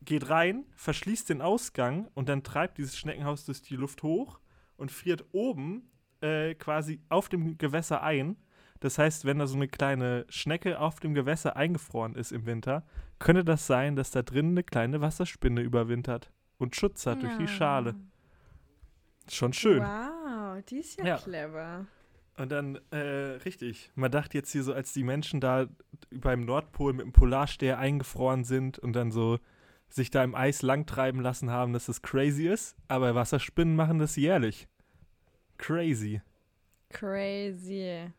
geht 0.01 0.29
rein, 0.29 0.65
verschließt 0.75 1.29
den 1.29 1.41
Ausgang 1.41 2.07
und 2.15 2.29
dann 2.29 2.43
treibt 2.43 2.77
dieses 2.77 2.97
Schneckenhaus 2.97 3.45
durch 3.45 3.61
die 3.61 3.75
Luft 3.75 4.01
hoch 4.01 4.39
und 4.75 4.91
friert 4.91 5.25
oben 5.33 5.91
äh, 6.21 6.55
quasi 6.55 6.99
auf 7.09 7.29
dem 7.29 7.57
Gewässer 7.57 8.01
ein 8.01 8.37
das 8.79 8.97
heißt, 8.97 9.25
wenn 9.25 9.39
da 9.39 9.47
so 9.47 9.55
eine 9.55 9.67
kleine 9.67 10.25
Schnecke 10.29 10.79
auf 10.79 10.99
dem 10.99 11.13
Gewässer 11.13 11.55
eingefroren 11.55 12.15
ist 12.15 12.31
im 12.31 12.45
Winter, 12.45 12.85
könnte 13.19 13.43
das 13.43 13.67
sein, 13.67 13.95
dass 13.95 14.11
da 14.11 14.21
drin 14.21 14.51
eine 14.51 14.63
kleine 14.63 15.01
Wasserspinne 15.01 15.61
überwintert 15.61 16.31
und 16.57 16.75
Schutz 16.75 17.05
hat 17.05 17.21
ja. 17.21 17.27
durch 17.27 17.37
die 17.37 17.47
Schale. 17.47 17.95
Schon 19.29 19.53
schön. 19.53 19.83
Wow, 19.83 20.63
die 20.69 20.77
ist 20.77 20.97
ja, 20.97 21.05
ja. 21.05 21.17
clever. 21.17 21.85
Und 22.37 22.51
dann, 22.53 22.79
äh, 22.91 23.37
richtig, 23.43 23.91
man 23.95 24.11
dachte 24.11 24.37
jetzt 24.37 24.51
hier 24.51 24.63
so, 24.63 24.73
als 24.73 24.93
die 24.93 25.03
Menschen 25.03 25.41
da 25.41 25.67
beim 26.09 26.45
Nordpol 26.45 26.93
mit 26.93 27.05
dem 27.05 27.11
Polarsteher 27.11 27.77
eingefroren 27.77 28.45
sind 28.45 28.79
und 28.79 28.93
dann 28.93 29.11
so 29.11 29.39
sich 29.89 30.09
da 30.09 30.23
im 30.23 30.35
Eis 30.35 30.61
langtreiben 30.61 31.19
lassen 31.21 31.51
haben, 31.51 31.73
dass 31.73 31.87
das 31.87 32.01
crazy 32.01 32.47
ist. 32.47 32.77
Aber 32.87 33.13
Wasserspinnen 33.13 33.75
machen 33.75 33.99
das 33.99 34.15
jährlich. 34.15 34.67
Crazy. 35.57 36.21
Crazy. 36.89 38.09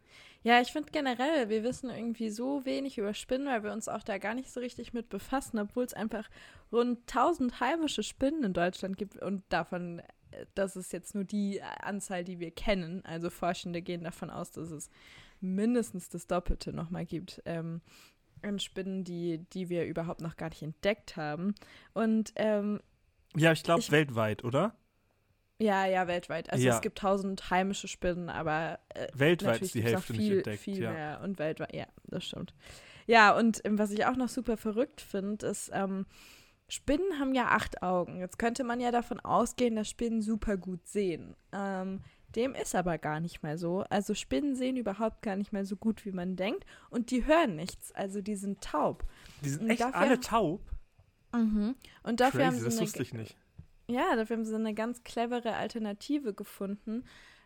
Ja, 0.42 0.60
ich 0.60 0.72
finde 0.72 0.90
generell, 0.90 1.50
wir 1.50 1.62
wissen 1.62 1.90
irgendwie 1.90 2.30
so 2.30 2.64
wenig 2.64 2.96
über 2.96 3.12
Spinnen, 3.12 3.46
weil 3.46 3.62
wir 3.62 3.72
uns 3.72 3.88
auch 3.88 4.02
da 4.02 4.16
gar 4.18 4.34
nicht 4.34 4.50
so 4.50 4.60
richtig 4.60 4.94
mit 4.94 5.10
befassen, 5.10 5.58
obwohl 5.58 5.84
es 5.84 5.92
einfach 5.92 6.30
rund 6.72 7.00
1000 7.00 7.60
heimische 7.60 8.02
Spinnen 8.02 8.44
in 8.44 8.52
Deutschland 8.54 8.96
gibt 8.96 9.20
und 9.20 9.42
davon, 9.50 9.98
äh, 10.30 10.46
das 10.54 10.76
ist 10.76 10.92
jetzt 10.92 11.14
nur 11.14 11.24
die 11.24 11.60
Anzahl, 11.62 12.24
die 12.24 12.40
wir 12.40 12.52
kennen. 12.52 13.04
Also 13.04 13.28
Forschende 13.28 13.82
gehen 13.82 14.04
davon 14.04 14.30
aus, 14.30 14.50
dass 14.50 14.70
es 14.70 14.90
mindestens 15.40 16.08
das 16.08 16.26
Doppelte 16.26 16.72
nochmal 16.72 17.04
gibt. 17.04 17.42
Ähm, 17.44 17.82
an 18.42 18.58
Spinnen, 18.58 19.04
die, 19.04 19.44
die 19.52 19.68
wir 19.68 19.84
überhaupt 19.84 20.22
noch 20.22 20.36
gar 20.36 20.48
nicht 20.48 20.62
entdeckt 20.62 21.16
haben. 21.16 21.54
Und 21.92 22.32
ähm, 22.36 22.80
ja, 23.36 23.52
ich 23.52 23.62
glaube 23.62 23.84
weltweit, 23.90 24.44
oder? 24.44 24.74
Ja, 25.60 25.84
ja, 25.84 26.08
weltweit. 26.08 26.50
Also 26.50 26.66
ja. 26.66 26.74
es 26.74 26.80
gibt 26.80 26.98
tausend 26.98 27.50
heimische 27.50 27.86
Spinnen, 27.86 28.30
aber 28.30 28.78
äh, 28.94 29.08
weltweit 29.12 29.60
ist 29.60 29.74
die 29.74 29.82
Hälfte 29.82 30.14
viel, 30.14 30.22
nicht 30.22 30.32
entdeckt. 30.38 30.62
Viel 30.62 30.82
ja. 30.82 30.90
mehr 30.90 31.20
und 31.22 31.38
weltweit, 31.38 31.74
ja, 31.74 31.86
das 32.04 32.24
stimmt. 32.24 32.54
Ja, 33.06 33.36
und 33.36 33.60
ähm, 33.64 33.78
was 33.78 33.90
ich 33.90 34.06
auch 34.06 34.16
noch 34.16 34.30
super 34.30 34.56
verrückt 34.56 35.02
finde, 35.02 35.46
ist, 35.46 35.70
ähm, 35.74 36.06
Spinnen 36.68 37.18
haben 37.18 37.34
ja 37.34 37.48
acht 37.48 37.82
Augen. 37.82 38.20
Jetzt 38.20 38.38
könnte 38.38 38.64
man 38.64 38.80
ja 38.80 38.90
davon 38.90 39.20
ausgehen, 39.20 39.76
dass 39.76 39.90
Spinnen 39.90 40.22
super 40.22 40.56
gut 40.56 40.86
sehen. 40.88 41.36
Ähm, 41.52 42.00
dem 42.36 42.54
ist 42.54 42.74
aber 42.74 42.96
gar 42.96 43.20
nicht 43.20 43.42
mal 43.42 43.58
so. 43.58 43.84
Also 43.90 44.14
Spinnen 44.14 44.54
sehen 44.54 44.76
überhaupt 44.76 45.20
gar 45.20 45.36
nicht 45.36 45.52
mal 45.52 45.64
so 45.64 45.76
gut, 45.76 46.06
wie 46.06 46.12
man 46.12 46.36
denkt. 46.36 46.64
Und 46.88 47.10
die 47.10 47.26
hören 47.26 47.56
nichts. 47.56 47.92
Also 47.92 48.22
die 48.22 48.36
sind 48.36 48.60
taub. 48.62 49.04
Die 49.42 49.50
sind 49.50 49.68
echt 49.68 49.82
alle 49.82 50.20
taub? 50.20 50.60
Mhm. 51.32 51.74
Und 52.04 52.20
dafür 52.20 52.40
Crazy, 52.40 52.46
haben 52.46 52.58
sie 52.58 52.64
das 52.64 52.80
wusste 52.80 53.02
ich 53.02 53.14
nicht. 53.14 53.36
Ja, 53.90 54.14
dafür 54.14 54.36
haben 54.36 54.44
sie 54.44 54.54
eine 54.54 54.72
ganz 54.72 55.02
clevere 55.02 55.56
Alternative 55.56 56.32
gefunden, 56.32 57.02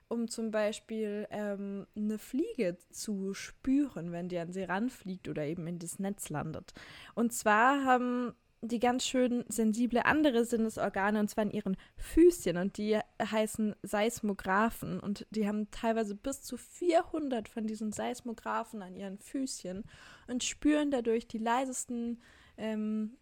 um 0.09 0.29
zum 0.29 0.51
Beispiel 0.51 1.27
ähm, 1.31 1.87
eine 1.97 2.19
Fliege 2.19 2.77
zu 2.91 3.33
spüren, 3.33 4.13
wenn 4.13 4.29
die 4.29 4.37
an 4.37 4.53
sie 4.53 4.65
ranfliegt 4.65 5.27
oder 5.27 5.47
eben 5.47 5.67
in 5.67 5.79
das 5.79 5.99
Netz 5.99 6.29
landet. 6.29 6.75
Und 7.15 7.33
zwar 7.33 7.87
haben 7.87 8.35
die 8.61 8.79
ganz 8.79 9.07
schön 9.07 9.45
sensible 9.49 10.05
andere 10.05 10.45
Sinnesorgane 10.45 11.19
und 11.19 11.29
zwar 11.29 11.45
in 11.45 11.51
ihren 11.51 11.77
Füßchen 11.97 12.59
und 12.59 12.77
die 12.77 12.99
heißen 13.23 13.75
Seismographen 13.83 15.01
und 15.01 15.27
die 15.31 15.49
haben 15.49 15.71
teilweise 15.71 16.15
bis 16.15 16.43
zu 16.43 16.59
400 16.59 17.49
von 17.49 17.67
diesen 17.67 17.93
Seismographen 17.93 18.83
an 18.83 18.97
ihren 18.97 19.19
Füßchen 19.19 19.85
und 20.29 20.45
spüren 20.45 20.91
dadurch 20.91 21.27
die 21.27 21.39
leisesten 21.39 22.21
ähm, 22.59 23.17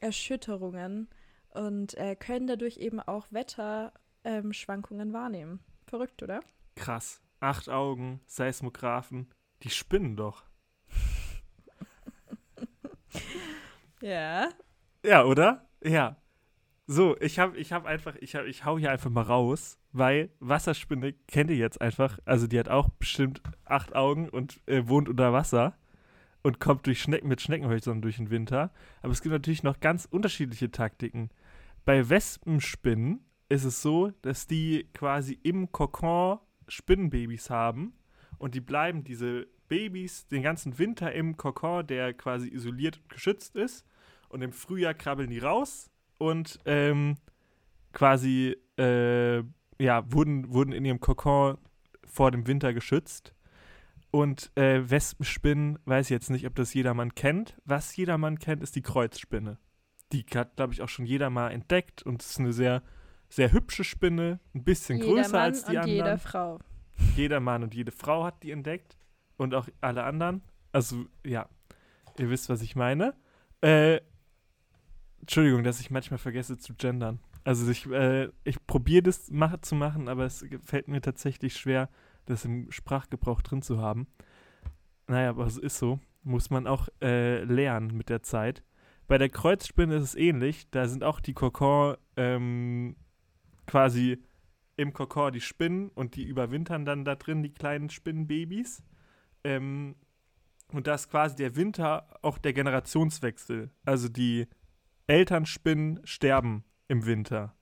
Erschütterungen 0.00 1.08
und 1.54 1.94
äh, 1.94 2.16
können 2.16 2.46
dadurch 2.46 2.76
eben 2.76 3.00
auch 3.00 3.26
Wetterschwankungen 3.30 5.08
ähm, 5.08 5.14
wahrnehmen. 5.14 5.60
Verrückt, 5.86 6.22
oder? 6.22 6.40
Krass. 6.76 7.22
Acht 7.40 7.68
Augen, 7.68 8.20
Seismographen, 8.26 9.30
die 9.62 9.70
spinnen 9.70 10.16
doch. 10.16 10.44
ja. 14.00 14.48
Ja, 15.04 15.24
oder? 15.24 15.68
Ja. 15.82 16.16
So, 16.86 17.16
ich 17.20 17.38
habe 17.38 17.56
ich 17.56 17.72
hab 17.72 17.86
einfach, 17.86 18.14
ich, 18.20 18.34
hab, 18.34 18.44
ich 18.44 18.64
hau 18.64 18.78
hier 18.78 18.90
einfach 18.90 19.10
mal 19.10 19.22
raus, 19.22 19.78
weil 19.92 20.30
Wasserspinne 20.40 21.14
kennt 21.28 21.50
ihr 21.50 21.56
jetzt 21.56 21.80
einfach. 21.80 22.18
Also 22.26 22.46
die 22.46 22.58
hat 22.58 22.68
auch 22.68 22.90
bestimmt 22.90 23.40
acht 23.64 23.94
Augen 23.94 24.28
und 24.28 24.60
äh, 24.66 24.86
wohnt 24.86 25.08
unter 25.08 25.32
Wasser 25.32 25.78
und 26.42 26.60
kommt 26.60 26.86
durch 26.86 27.00
Schnecken 27.00 27.28
mit 27.28 27.40
Schneckenhölzern 27.40 28.02
durch 28.02 28.16
den 28.16 28.30
Winter. 28.30 28.70
Aber 29.00 29.12
es 29.12 29.22
gibt 29.22 29.32
natürlich 29.32 29.62
noch 29.62 29.80
ganz 29.80 30.04
unterschiedliche 30.04 30.70
Taktiken. 30.70 31.30
Bei 31.84 32.08
Wespenspinnen 32.08 33.20
ist 33.50 33.64
es 33.64 33.82
so, 33.82 34.10
dass 34.22 34.46
die 34.46 34.88
quasi 34.94 35.38
im 35.42 35.70
Kokon 35.70 36.38
Spinnenbabys 36.66 37.50
haben 37.50 37.92
und 38.38 38.54
die 38.54 38.62
bleiben, 38.62 39.04
diese 39.04 39.46
Babys, 39.68 40.26
den 40.28 40.42
ganzen 40.42 40.78
Winter 40.78 41.12
im 41.12 41.36
Kokon, 41.36 41.86
der 41.86 42.14
quasi 42.14 42.48
isoliert 42.48 42.98
und 42.98 43.10
geschützt 43.10 43.56
ist. 43.56 43.84
Und 44.30 44.42
im 44.42 44.52
Frühjahr 44.52 44.94
krabbeln 44.94 45.30
die 45.30 45.38
raus 45.38 45.90
und 46.18 46.58
ähm, 46.64 47.16
quasi, 47.92 48.56
äh, 48.78 49.42
ja, 49.78 50.10
wurden, 50.12 50.52
wurden 50.52 50.72
in 50.72 50.84
ihrem 50.84 51.00
Kokon 51.00 51.58
vor 52.06 52.30
dem 52.30 52.46
Winter 52.46 52.72
geschützt. 52.72 53.34
Und 54.10 54.50
äh, 54.56 54.88
Wespenspinnen, 54.88 55.78
weiß 55.84 56.06
ich 56.06 56.10
jetzt 56.10 56.30
nicht, 56.30 56.46
ob 56.46 56.54
das 56.54 56.72
jedermann 56.72 57.14
kennt. 57.14 57.56
Was 57.64 57.94
jedermann 57.94 58.38
kennt, 58.38 58.62
ist 58.62 58.74
die 58.74 58.82
Kreuzspinne 58.82 59.58
die 60.22 60.38
hat, 60.38 60.56
glaube 60.56 60.72
ich, 60.72 60.82
auch 60.82 60.88
schon 60.88 61.06
jeder 61.06 61.30
mal 61.30 61.50
entdeckt 61.50 62.02
und 62.02 62.22
es 62.22 62.30
ist 62.30 62.40
eine 62.40 62.52
sehr, 62.52 62.82
sehr 63.28 63.52
hübsche 63.52 63.84
Spinne, 63.84 64.40
ein 64.54 64.64
bisschen 64.64 64.98
jeder 64.98 65.14
größer 65.14 65.32
Mann 65.32 65.40
als 65.40 65.64
die 65.64 65.72
und 65.72 65.78
anderen. 65.78 65.96
Jede 65.96 66.18
Frau. 66.18 66.58
Jeder 67.16 67.40
Mann 67.40 67.62
und 67.62 67.74
jede 67.74 67.92
Frau 67.92 68.24
hat 68.24 68.42
die 68.42 68.52
entdeckt 68.52 68.96
und 69.36 69.54
auch 69.54 69.68
alle 69.80 70.04
anderen. 70.04 70.42
Also, 70.72 71.06
ja, 71.24 71.48
ihr 72.18 72.30
wisst, 72.30 72.48
was 72.48 72.62
ich 72.62 72.76
meine. 72.76 73.14
Äh, 73.60 74.00
Entschuldigung, 75.20 75.64
dass 75.64 75.80
ich 75.80 75.90
manchmal 75.90 76.18
vergesse 76.18 76.58
zu 76.58 76.74
gendern. 76.74 77.18
Also 77.44 77.70
ich, 77.70 77.86
äh, 77.86 78.28
ich 78.44 78.64
probiere 78.66 79.02
das 79.02 79.30
mach, 79.30 79.58
zu 79.60 79.74
machen, 79.74 80.08
aber 80.08 80.24
es 80.24 80.44
fällt 80.64 80.88
mir 80.88 81.00
tatsächlich 81.00 81.56
schwer, 81.56 81.88
das 82.26 82.44
im 82.44 82.70
Sprachgebrauch 82.70 83.42
drin 83.42 83.62
zu 83.62 83.80
haben. 83.80 84.06
Naja, 85.06 85.30
aber 85.30 85.46
es 85.46 85.58
ist 85.58 85.78
so. 85.78 86.00
Muss 86.22 86.48
man 86.48 86.66
auch 86.66 86.88
äh, 87.02 87.44
lernen 87.44 87.94
mit 87.96 88.08
der 88.08 88.22
Zeit. 88.22 88.62
Bei 89.06 89.18
der 89.18 89.28
Kreuzspinne 89.28 89.96
ist 89.96 90.02
es 90.02 90.14
ähnlich. 90.14 90.70
Da 90.70 90.88
sind 90.88 91.04
auch 91.04 91.20
die 91.20 91.34
Kokon 91.34 91.96
ähm, 92.16 92.96
quasi 93.66 94.22
im 94.76 94.92
Kokon 94.92 95.32
die 95.32 95.40
Spinnen 95.40 95.88
und 95.90 96.16
die 96.16 96.24
überwintern 96.24 96.84
dann 96.84 97.04
da 97.04 97.14
drin, 97.14 97.42
die 97.42 97.52
kleinen 97.52 97.90
Spinnenbabys. 97.90 98.82
Ähm, 99.44 99.96
und 100.72 100.86
da 100.86 100.94
ist 100.94 101.10
quasi 101.10 101.36
der 101.36 101.54
Winter 101.56 102.18
auch 102.22 102.38
der 102.38 102.52
Generationswechsel. 102.52 103.70
Also 103.84 104.08
die 104.08 104.48
Elternspinnen 105.06 106.00
sterben 106.04 106.64
im 106.88 107.06
Winter. 107.06 107.54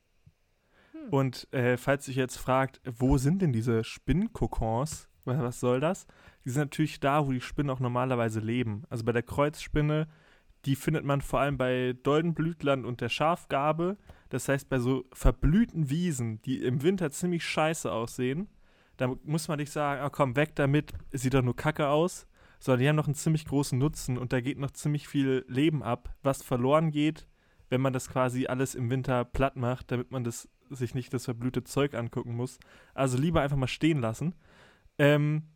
Hm. 0.92 1.08
Und 1.10 1.52
äh, 1.52 1.76
falls 1.76 2.06
sich 2.06 2.16
jetzt 2.16 2.36
fragt, 2.36 2.80
wo 2.84 3.18
sind 3.18 3.42
denn 3.42 3.52
diese 3.52 3.84
Spinnkokons? 3.84 5.08
Was 5.24 5.60
soll 5.60 5.78
das? 5.78 6.06
Die 6.44 6.50
sind 6.50 6.62
natürlich 6.62 6.98
da, 6.98 7.26
wo 7.26 7.32
die 7.32 7.40
Spinnen 7.40 7.70
auch 7.70 7.78
normalerweise 7.78 8.40
leben. 8.40 8.84
Also 8.88 9.04
bei 9.04 9.12
der 9.12 9.22
Kreuzspinne 9.22 10.08
die 10.64 10.76
findet 10.76 11.04
man 11.04 11.20
vor 11.20 11.40
allem 11.40 11.58
bei 11.58 11.94
Doldenblütlern 12.02 12.84
und 12.84 13.00
der 13.00 13.08
Schafgarbe. 13.08 13.96
Das 14.28 14.48
heißt, 14.48 14.68
bei 14.68 14.78
so 14.78 15.04
verblühten 15.12 15.90
Wiesen, 15.90 16.40
die 16.42 16.62
im 16.62 16.82
Winter 16.82 17.10
ziemlich 17.10 17.44
scheiße 17.44 17.90
aussehen, 17.90 18.48
da 18.96 19.14
muss 19.24 19.48
man 19.48 19.58
nicht 19.58 19.72
sagen, 19.72 20.02
oh, 20.04 20.10
komm, 20.10 20.36
weg 20.36 20.54
damit, 20.54 20.92
sieht 21.10 21.34
doch 21.34 21.42
nur 21.42 21.56
kacke 21.56 21.88
aus, 21.88 22.26
sondern 22.60 22.80
die 22.80 22.88
haben 22.88 22.96
noch 22.96 23.06
einen 23.06 23.14
ziemlich 23.14 23.44
großen 23.44 23.78
Nutzen 23.78 24.18
und 24.18 24.32
da 24.32 24.40
geht 24.40 24.58
noch 24.58 24.70
ziemlich 24.70 25.08
viel 25.08 25.44
Leben 25.48 25.82
ab, 25.82 26.14
was 26.22 26.42
verloren 26.42 26.92
geht, 26.92 27.26
wenn 27.70 27.80
man 27.80 27.92
das 27.92 28.08
quasi 28.08 28.46
alles 28.46 28.74
im 28.74 28.90
Winter 28.90 29.24
platt 29.24 29.56
macht, 29.56 29.90
damit 29.90 30.10
man 30.12 30.22
das, 30.22 30.48
sich 30.70 30.94
nicht 30.94 31.12
das 31.12 31.24
verblühte 31.24 31.64
Zeug 31.64 31.94
angucken 31.94 32.36
muss. 32.36 32.58
Also 32.94 33.18
lieber 33.18 33.40
einfach 33.40 33.56
mal 33.56 33.66
stehen 33.66 34.00
lassen. 34.00 34.34
Ähm, 34.98 35.48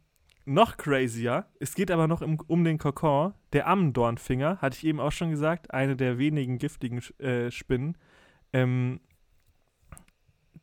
noch 0.47 0.77
crazier, 0.77 1.47
es 1.61 1.75
geht 1.75 1.91
aber 1.91 2.07
noch 2.07 2.23
im, 2.23 2.39
um 2.47 2.65
den 2.65 2.79
Kokon. 2.79 3.35
Der 3.53 3.67
Ammendornfinger, 3.67 4.59
hatte 4.61 4.77
ich 4.77 4.85
eben 4.85 5.01
auch 5.01 5.13
schon 5.13 5.31
gesagt, 5.31 5.73
eine 5.73 5.97
der 5.97 6.19
wenigen 6.19 6.59
giftigen 6.59 7.03
äh, 7.19 7.51
Spinnen. 7.51 7.99
Ähm, 8.53 9.01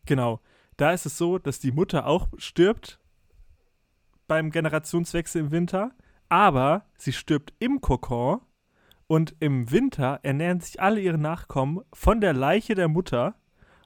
genau. 0.05 0.39
Da 0.77 0.91
ist 0.91 1.05
es 1.05 1.17
so, 1.17 1.37
dass 1.37 1.59
die 1.59 1.71
Mutter 1.71 2.07
auch 2.07 2.29
stirbt 2.37 2.99
beim 4.27 4.49
Generationswechsel 4.49 5.41
im 5.41 5.51
Winter, 5.51 5.91
aber 6.29 6.85
sie 6.97 7.13
stirbt 7.13 7.53
im 7.59 7.81
Kokon 7.81 8.41
und 9.07 9.35
im 9.39 9.69
Winter 9.69 10.19
ernähren 10.23 10.61
sich 10.61 10.81
alle 10.81 11.01
ihre 11.01 11.17
Nachkommen 11.17 11.81
von 11.93 12.21
der 12.21 12.33
Leiche 12.33 12.73
der 12.73 12.87
Mutter 12.87 13.35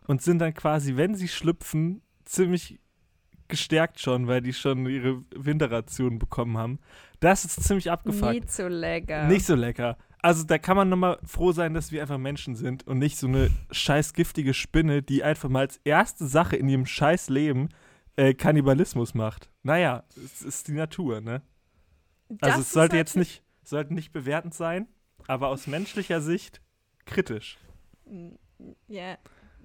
und 0.05 0.21
sind 0.21 0.39
dann 0.39 0.53
quasi, 0.53 0.95
wenn 0.95 1.15
sie 1.15 1.27
schlüpfen, 1.27 2.01
ziemlich 2.23 2.79
gestärkt 3.47 3.99
schon, 3.99 4.27
weil 4.27 4.41
die 4.41 4.53
schon 4.53 4.85
ihre 4.87 5.21
Winterration 5.35 6.19
bekommen 6.19 6.57
haben. 6.57 6.79
Das 7.19 7.45
ist 7.45 7.63
ziemlich 7.63 7.89
abgefuckt. 7.89 8.33
Nicht 8.33 8.51
so 8.51 8.67
lecker. 8.67 9.27
Nicht 9.27 9.45
so 9.45 9.55
lecker. 9.55 9.97
Also 10.19 10.43
da 10.43 10.57
kann 10.57 10.75
man 10.75 10.89
nochmal 10.89 11.19
froh 11.23 11.51
sein, 11.51 11.73
dass 11.73 11.91
wir 11.91 12.01
einfach 12.01 12.17
Menschen 12.17 12.55
sind 12.55 12.85
und 12.87 12.97
nicht 12.99 13.17
so 13.17 13.27
eine 13.27 13.49
scheiß 13.71 14.13
giftige 14.13 14.53
Spinne, 14.53 15.01
die 15.01 15.23
einfach 15.23 15.49
mal 15.49 15.61
als 15.61 15.79
erste 15.83 16.27
Sache 16.27 16.55
in 16.55 16.67
ihrem 16.67 16.85
scheiß 16.85 17.29
Leben 17.29 17.69
äh, 18.15 18.33
Kannibalismus 18.33 19.13
macht. 19.13 19.49
Naja, 19.63 20.03
es 20.15 20.41
ist 20.41 20.67
die 20.67 20.73
Natur, 20.73 21.21
ne? 21.21 21.41
Das 22.29 22.49
also 22.49 22.61
es 22.61 22.71
sollte 22.71 22.97
jetzt 22.97 23.15
nicht, 23.15 23.43
sollte 23.63 23.93
nicht 23.93 24.11
bewertend 24.11 24.53
sein, 24.53 24.87
aber 25.27 25.47
aus 25.49 25.67
menschlicher 25.67 26.19
Sicht 26.19 26.61
kritisch. 27.05 27.57
Ja, 28.87 29.17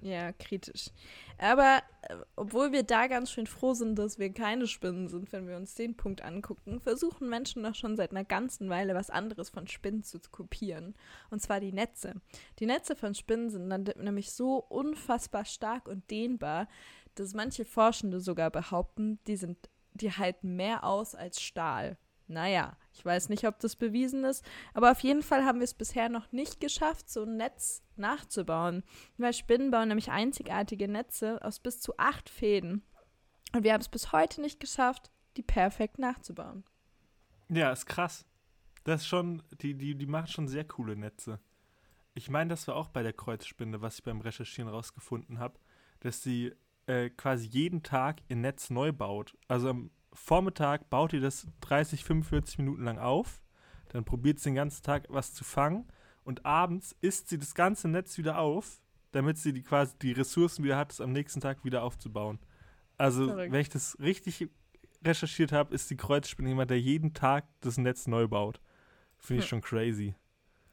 ja, 0.03 0.33
kritisch. 0.33 0.89
Aber 1.37 1.81
äh, 2.01 2.15
obwohl 2.35 2.71
wir 2.71 2.83
da 2.83 3.07
ganz 3.07 3.31
schön 3.31 3.47
froh 3.47 3.73
sind, 3.73 3.97
dass 3.97 4.19
wir 4.19 4.33
keine 4.33 4.67
Spinnen 4.67 5.07
sind, 5.07 5.31
wenn 5.31 5.47
wir 5.47 5.55
uns 5.55 5.75
den 5.75 5.95
Punkt 5.95 6.21
angucken, 6.21 6.81
versuchen 6.81 7.29
Menschen 7.29 7.63
doch 7.63 7.73
schon 7.73 7.95
seit 7.95 8.11
einer 8.11 8.25
ganzen 8.25 8.69
Weile 8.69 8.95
was 8.95 9.09
anderes 9.09 9.49
von 9.49 9.67
Spinnen 9.67 10.03
zu 10.03 10.19
kopieren. 10.31 10.93
Und 11.29 11.41
zwar 11.41 11.59
die 11.59 11.71
Netze. 11.71 12.15
Die 12.59 12.65
Netze 12.65 12.95
von 12.95 13.15
Spinnen 13.15 13.49
sind 13.49 13.69
dann 13.69 13.85
nämlich 13.97 14.33
so 14.33 14.57
unfassbar 14.57 15.45
stark 15.45 15.87
und 15.87 16.11
dehnbar, 16.11 16.67
dass 17.15 17.33
manche 17.33 17.63
Forschende 17.63 18.19
sogar 18.19 18.51
behaupten, 18.51 19.19
die 19.27 19.37
sind 19.37 19.69
die 19.93 20.11
halten 20.11 20.55
mehr 20.55 20.83
aus 20.83 21.15
als 21.15 21.41
Stahl. 21.41 21.97
Naja, 22.27 22.75
ich 22.93 23.03
weiß 23.03 23.29
nicht, 23.29 23.47
ob 23.47 23.59
das 23.59 23.75
bewiesen 23.75 24.23
ist, 24.23 24.45
aber 24.73 24.91
auf 24.91 24.99
jeden 24.99 25.23
Fall 25.23 25.43
haben 25.43 25.59
wir 25.59 25.65
es 25.65 25.73
bisher 25.73 26.09
noch 26.09 26.31
nicht 26.31 26.59
geschafft, 26.59 27.09
so 27.09 27.23
ein 27.23 27.37
Netz 27.37 27.81
nachzubauen. 27.95 28.83
Weil 29.17 29.33
Spinnen 29.33 29.71
bauen 29.71 29.87
nämlich 29.87 30.11
einzigartige 30.11 30.87
Netze 30.87 31.43
aus 31.43 31.59
bis 31.59 31.81
zu 31.81 31.97
acht 31.97 32.29
Fäden. 32.29 32.83
Und 33.53 33.63
wir 33.63 33.73
haben 33.73 33.81
es 33.81 33.89
bis 33.89 34.11
heute 34.11 34.41
nicht 34.41 34.59
geschafft, 34.59 35.11
die 35.37 35.43
perfekt 35.43 35.99
nachzubauen. 35.99 36.63
Ja, 37.49 37.71
ist 37.71 37.87
krass. 37.87 38.25
Das 38.83 39.01
ist 39.01 39.07
schon, 39.07 39.41
die, 39.61 39.73
die, 39.75 39.95
die 39.95 40.05
machen 40.05 40.27
schon 40.27 40.47
sehr 40.47 40.65
coole 40.65 40.95
Netze. 40.95 41.39
Ich 42.13 42.29
meine, 42.29 42.49
das 42.49 42.67
war 42.67 42.75
auch 42.75 42.89
bei 42.89 43.01
der 43.01 43.13
Kreuzspinne, 43.13 43.81
was 43.81 43.95
ich 43.95 44.03
beim 44.03 44.21
Recherchieren 44.21 44.69
rausgefunden 44.69 45.39
habe, 45.39 45.59
dass 46.01 46.21
sie 46.21 46.53
äh, 46.85 47.09
quasi 47.09 47.47
jeden 47.47 47.81
Tag 47.81 48.21
ihr 48.27 48.35
Netz 48.35 48.69
neu 48.69 48.91
baut. 48.91 49.35
Also 49.47 49.69
am 49.69 49.91
Vormittag 50.13 50.89
baut 50.89 51.13
ihr 51.13 51.21
das 51.21 51.47
30, 51.61 52.03
45 52.03 52.59
Minuten 52.59 52.83
lang 52.83 52.99
auf, 52.99 53.41
dann 53.89 54.05
probiert 54.05 54.39
sie 54.39 54.49
den 54.49 54.55
ganzen 54.55 54.83
Tag 54.83 55.05
was 55.09 55.33
zu 55.33 55.43
fangen 55.43 55.87
und 56.23 56.45
abends 56.45 56.95
isst 57.01 57.29
sie 57.29 57.37
das 57.37 57.55
ganze 57.55 57.87
Netz 57.87 58.17
wieder 58.17 58.39
auf, 58.39 58.81
damit 59.11 59.37
sie 59.37 59.53
die 59.53 59.63
quasi 59.63 59.95
die 60.01 60.11
Ressourcen 60.13 60.63
wieder 60.63 60.77
hat, 60.77 60.91
es 60.91 61.01
am 61.01 61.11
nächsten 61.11 61.41
Tag 61.41 61.63
wieder 61.63 61.83
aufzubauen. 61.83 62.39
Also, 62.97 63.27
Verrückt. 63.27 63.51
wenn 63.51 63.61
ich 63.61 63.69
das 63.69 63.97
richtig 63.99 64.49
recherchiert 65.03 65.51
habe, 65.51 65.73
ist 65.73 65.89
die 65.89 65.97
Kreuzspinne 65.97 66.49
jemand, 66.49 66.69
der 66.69 66.79
jeden 66.79 67.13
Tag 67.13 67.45
das 67.61 67.77
Netz 67.77 68.07
neu 68.07 68.27
baut. 68.27 68.61
Finde 69.17 69.43
ich 69.43 69.51
hm. 69.51 69.61
schon 69.61 69.61
crazy. 69.61 70.15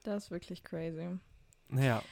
Das 0.02 0.24
ist 0.24 0.30
wirklich 0.30 0.62
crazy. 0.62 1.18
Ja. 1.70 2.02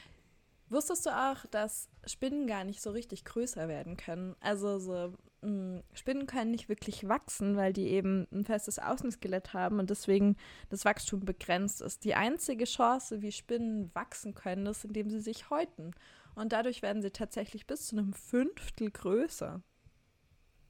Wusstest 0.69 1.07
du 1.07 1.11
auch, 1.11 1.47
dass 1.51 1.89
Spinnen 2.05 2.47
gar 2.47 2.65
nicht 2.65 2.83
so 2.83 2.91
richtig 2.91 3.25
größer 3.25 3.69
werden 3.69 3.97
können? 3.97 4.37
Also 4.41 4.79
so 4.79 5.15
Spinnen 5.41 6.27
können 6.27 6.51
nicht 6.51 6.69
wirklich 6.69 7.07
wachsen, 7.07 7.57
weil 7.57 7.73
die 7.73 7.89
eben 7.89 8.27
ein 8.33 8.45
festes 8.45 8.81
Außenskelett 8.81 9.53
haben 9.55 9.79
und 9.79 9.89
deswegen 9.89 10.37
das 10.69 10.85
Wachstum 10.85 11.21
begrenzt 11.21 11.81
ist. 11.81 12.05
Die 12.05 12.17
einzige 12.17 12.65
Chance, 12.65 13.23
wie 13.23 13.31
Spinnen 13.31 13.95
wachsen 13.95 14.35
können, 14.35 14.67
ist, 14.67 14.85
indem 14.85 15.11
sie 15.11 15.21
sich 15.21 15.49
häuten. 15.49 15.93
Und 16.35 16.53
dadurch 16.53 16.83
werden 16.83 17.03
sie 17.03 17.13
tatsächlich 17.13 17.69
bis 17.69 17.87
zu 17.87 17.97
einem 17.97 18.13
Fünftel 18.13 18.91
größer. 18.91 19.63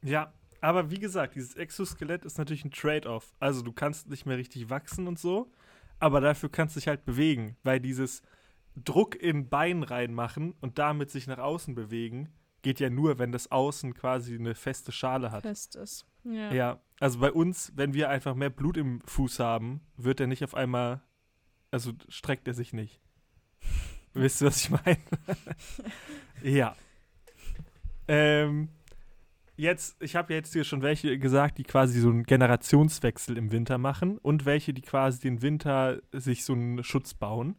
Ja, 0.03 0.35
aber 0.61 0.91
wie 0.91 0.99
gesagt, 0.99 1.35
dieses 1.35 1.55
Exoskelett 1.55 2.27
ist 2.27 2.37
natürlich 2.37 2.65
ein 2.65 2.71
Trade-off. 2.71 3.33
Also 3.41 3.63
du 3.63 3.73
kannst 3.73 4.09
nicht 4.09 4.27
mehr 4.27 4.37
richtig 4.37 4.69
wachsen 4.69 5.07
und 5.09 5.19
so, 5.19 5.51
aber 5.99 6.21
dafür 6.21 6.51
kannst 6.51 6.77
du 6.77 6.81
dich 6.81 6.89
halt 6.89 7.07
bewegen, 7.07 7.57
weil 7.63 7.81
dieses 7.81 8.23
Druck 8.77 9.17
in 9.17 9.49
Bein 9.49 9.83
reinmachen 9.83 10.55
und 10.61 10.79
damit 10.79 11.11
sich 11.11 11.27
nach 11.27 11.39
außen 11.39 11.75
bewegen, 11.75 12.29
geht 12.63 12.81
ja 12.81 12.91
nur, 12.91 13.19
wenn 13.19 13.33
das 13.33 13.51
Außen 13.51 13.95
quasi 13.95 14.35
eine 14.35 14.55
feste 14.55 14.93
Schale 14.93 15.31
hat. 15.31 15.43
Fest 15.43 15.77
ist. 15.77 16.07
Ja. 16.25 16.53
ja. 16.53 16.81
Also 17.01 17.21
bei 17.21 17.33
uns, 17.33 17.73
wenn 17.77 17.95
wir 17.95 18.11
einfach 18.11 18.35
mehr 18.35 18.51
Blut 18.51 18.77
im 18.77 19.01
Fuß 19.07 19.39
haben, 19.39 19.81
wird 19.97 20.21
er 20.21 20.27
nicht 20.27 20.45
auf 20.45 20.55
einmal, 20.55 21.01
also 21.71 21.93
streckt 22.09 22.49
er 22.49 22.55
sich 22.55 22.73
nicht. 22.73 23.01
Wisst 24.15 24.43
ihr, 24.43 24.49
was 24.49 24.63
ich 24.63 24.71
meine? 24.71 24.99
ja. 26.43 26.75
Ähm, 28.09 28.71
jetzt, 29.57 30.03
ich 30.03 30.17
habe 30.17 30.35
jetzt 30.35 30.53
hier 30.53 30.65
schon 30.65 30.83
welche 30.83 31.19
gesagt, 31.19 31.59
die 31.59 31.65
quasi 31.65 32.01
so 32.01 32.09
einen 32.09 32.25
Generationswechsel 32.25 33.37
im 33.37 33.53
Winter 33.53 33.79
machen 33.79 34.19
und 34.19 34.45
welche, 34.45 34.73
die 34.73 34.83
quasi 34.83 35.21
den 35.21 35.43
Winter 35.43 36.01
sich 36.13 36.45
so 36.45 36.55
einen 36.55 36.83
Schutz 36.83 37.15
bauen. 37.15 37.57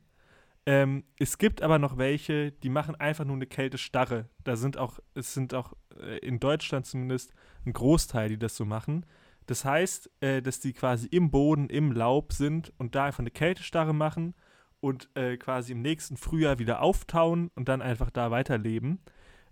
Ähm, 0.69 1.03
es 1.17 1.39
gibt 1.39 1.63
aber 1.63 1.79
noch 1.79 1.97
welche, 1.97 2.51
die 2.51 2.69
machen 2.69 2.93
einfach 2.93 3.25
nur 3.25 3.35
eine 3.35 3.47
Kältestarre. 3.47 4.29
Da 4.43 4.55
sind 4.55 4.77
auch, 4.77 4.99
es 5.15 5.33
sind 5.33 5.55
auch 5.55 5.73
äh, 5.99 6.19
in 6.19 6.39
Deutschland 6.39 6.85
zumindest 6.85 7.33
ein 7.65 7.73
Großteil, 7.73 8.29
die 8.29 8.37
das 8.37 8.55
so 8.55 8.65
machen. 8.65 9.03
Das 9.47 9.65
heißt, 9.65 10.11
äh, 10.19 10.43
dass 10.43 10.59
die 10.59 10.73
quasi 10.73 11.07
im 11.07 11.31
Boden, 11.31 11.69
im 11.69 11.91
Laub 11.91 12.33
sind 12.33 12.71
und 12.77 12.93
da 12.93 13.05
einfach 13.05 13.21
eine 13.21 13.31
Kältestarre 13.31 13.95
machen 13.95 14.35
und 14.79 15.09
äh, 15.15 15.37
quasi 15.37 15.71
im 15.71 15.81
nächsten 15.81 16.17
Frühjahr 16.17 16.59
wieder 16.59 16.83
auftauen 16.83 17.49
und 17.55 17.67
dann 17.67 17.81
einfach 17.81 18.11
da 18.11 18.29
weiterleben. 18.29 18.99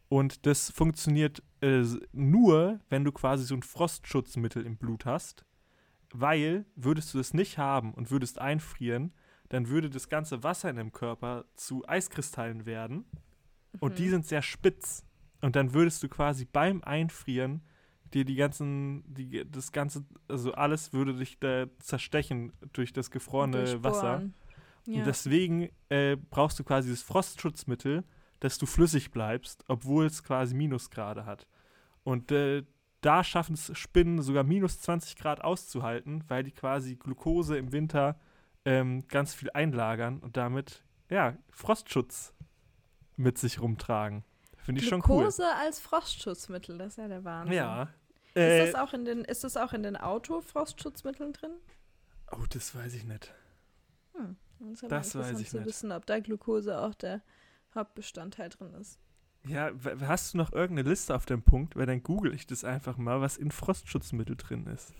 Und 0.10 0.46
das 0.46 0.70
funktioniert 0.70 1.42
äh, 1.62 1.82
nur, 2.12 2.80
wenn 2.89 3.04
du 3.04 3.12
quasi 3.12 3.44
so 3.44 3.56
ein 3.56 3.63
Frostschutzmittel 3.63 4.63
im 4.63 4.78
Blut 4.78 5.08
hast, 5.08 5.46
weil 6.13 6.68
würdest 6.76 7.15
du 7.15 7.18
das 7.18 7.34
nicht 7.34 7.58
haben 7.58 7.96
und 7.96 8.12
würdest 8.12 8.38
einfrieren, 8.38 9.13
dann 9.50 9.70
würde 9.70 9.90
das 9.90 10.10
ganze 10.10 10.44
Wasser 10.44 10.70
in 10.70 10.76
dem 10.76 10.92
Körper 10.92 11.46
zu 11.56 11.88
Eiskristallen 11.88 12.66
werden. 12.66 12.98
Mhm. 12.98 13.80
Und 13.80 14.00
die 14.00 14.10
sind 14.10 14.26
sehr 14.26 14.42
spitz. 14.42 15.04
Und 15.42 15.56
dann 15.56 15.74
würdest 15.74 16.02
du 16.04 16.10
quasi 16.10 16.46
beim 16.46 16.84
Einfrieren 16.84 17.62
dir 18.14 18.26
die 18.26 18.36
ganzen, 18.36 19.04
die, 19.14 19.50
das 19.50 19.72
ganze, 19.72 20.06
also 20.28 20.54
alles 20.54 20.94
würde 20.94 21.14
dich 21.14 21.40
da 21.40 21.66
zerstechen 21.80 22.54
durch 22.74 22.94
das 22.94 23.12
gefrorene 23.12 23.84
Wasser. 23.84 24.30
Ja. 24.86 25.00
Und 25.00 25.06
deswegen 25.06 25.70
äh, 25.90 26.16
brauchst 26.16 26.58
du 26.60 26.64
quasi 26.64 26.90
das 26.90 27.02
Frostschutzmittel, 27.02 28.04
dass 28.40 28.58
du 28.58 28.66
flüssig 28.66 29.12
bleibst, 29.12 29.64
obwohl 29.68 30.06
es 30.06 30.24
quasi 30.24 30.56
Minusgrade 30.56 31.26
hat. 31.26 31.48
Und 32.04 32.32
äh, 32.32 32.64
da 33.02 33.24
schaffen 33.24 33.54
es 33.54 33.78
Spinnen 33.78 34.22
sogar 34.22 34.44
minus 34.44 34.80
20 34.80 35.18
Grad 35.18 35.44
auszuhalten, 35.44 36.24
weil 36.28 36.44
die 36.44 36.52
quasi 36.52 36.96
Glucose 36.96 37.58
im 37.58 37.72
Winter 37.72 38.20
ähm, 38.68 39.08
ganz 39.08 39.34
viel 39.34 39.50
einlagern 39.52 40.20
und 40.20 40.36
damit, 40.36 40.84
ja, 41.10 41.38
Frostschutz 41.50 42.34
mit 43.16 43.38
sich 43.38 43.62
rumtragen. 43.62 44.26
Finde 44.58 44.82
ich 44.82 44.90
schon 44.90 45.00
cool. 45.08 45.20
Glucose 45.20 45.46
als 45.56 45.80
Frostschutzmittel, 45.80 46.78
das 46.78 46.90
ist 46.90 46.98
ja 46.98 47.08
der 47.08 47.24
Wahnsinn. 47.24 47.56
Ja. 47.56 47.84
Ist, 48.34 48.36
äh, 48.36 48.66
das 48.66 48.76
auch 48.76 48.92
in 48.92 49.06
den, 49.06 49.24
ist 49.24 49.46
das 49.46 49.56
auch 49.56 49.72
in 49.72 49.84
den 49.84 49.96
Auto-Frostschutzmitteln 49.96 51.32
drin? 51.32 51.54
Oh, 52.34 52.44
das 52.50 52.76
weiß 52.76 52.94
ich 52.96 53.06
nicht. 53.06 53.34
Hm. 54.16 54.36
Das, 54.90 55.12
das 55.12 55.16
weiß 55.16 55.40
ich 55.40 55.50
zu 55.50 55.58
nicht. 55.60 55.68
wissen, 55.68 55.94
ob 55.94 56.06
da 56.06 56.20
Glucose 56.20 56.78
auch 56.78 56.94
der 56.94 57.22
Hauptbestandteil 57.74 58.50
drin 58.50 58.74
ist. 58.74 59.00
Ja, 59.46 59.72
hast 60.02 60.34
du 60.34 60.40
noch 60.40 60.52
irgendeine 60.52 60.90
Liste 60.90 61.16
auf 61.16 61.26
dem 61.26 61.42
Punkt? 61.42 61.78
Weil 61.78 61.86
dann 61.86 62.04
google 62.04 62.34
ich 62.34 62.46
das 62.46 62.66
einfach 62.66 62.98
mal, 62.98 63.22
was 63.22 63.38
in 63.38 63.52
Frostschutzmittel 63.52 64.36
drin 64.36 64.66
ist. 64.68 64.94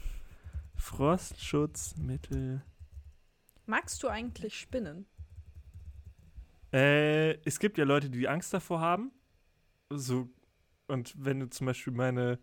Frostschutzmittel. 0.76 2.62
Magst 3.68 4.02
du 4.02 4.08
eigentlich 4.08 4.58
Spinnen? 4.58 5.06
Äh, 6.72 7.34
es 7.46 7.60
gibt 7.60 7.78
ja 7.78 7.84
Leute, 7.84 8.10
die 8.10 8.28
Angst 8.28 8.54
davor 8.54 8.80
haben. 8.80 9.12
So, 9.90 10.30
und 10.88 11.14
wenn 11.18 11.42
du 11.42 11.50
zum 11.50 11.68
Beispiel 11.68 11.94
meine 11.94 12.40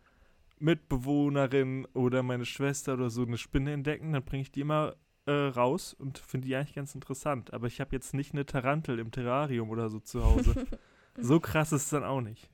Mitbewohnerin 0.59 1.87
oder 1.95 2.23
meine 2.23 2.45
Schwester 2.45 2.95
oder 2.95 3.09
so 3.09 3.23
eine 3.23 3.39
Spinne 3.39 3.73
entdecken, 3.73 4.13
dann 4.13 4.25
bringe 4.25 4.43
ich 4.43 4.53
die 4.53 4.61
immer 4.61 4.97
äh, 5.25 5.33
raus 5.33 5.95
und 5.95 6.19
finde 6.19 6.47
die 6.47 6.57
eigentlich 6.57 6.75
ganz 6.75 6.95
interessant. 6.95 7.55
Aber 7.55 7.67
ich 7.69 7.81
habe 7.81 7.97
jetzt 7.97 8.13
nicht 8.13 8.35
eine 8.35 8.45
Tarantel 8.45 8.99
im 8.99 9.11
Terrarium 9.11 9.71
oder 9.71 9.89
so 9.89 10.01
zu 10.01 10.23
Hause. 10.25 10.67
so 11.19 11.41
krass 11.41 11.73
ist 11.73 11.85
es 11.85 11.91
dann 11.91 12.05
auch 12.05 12.21
nicht. 12.21 12.51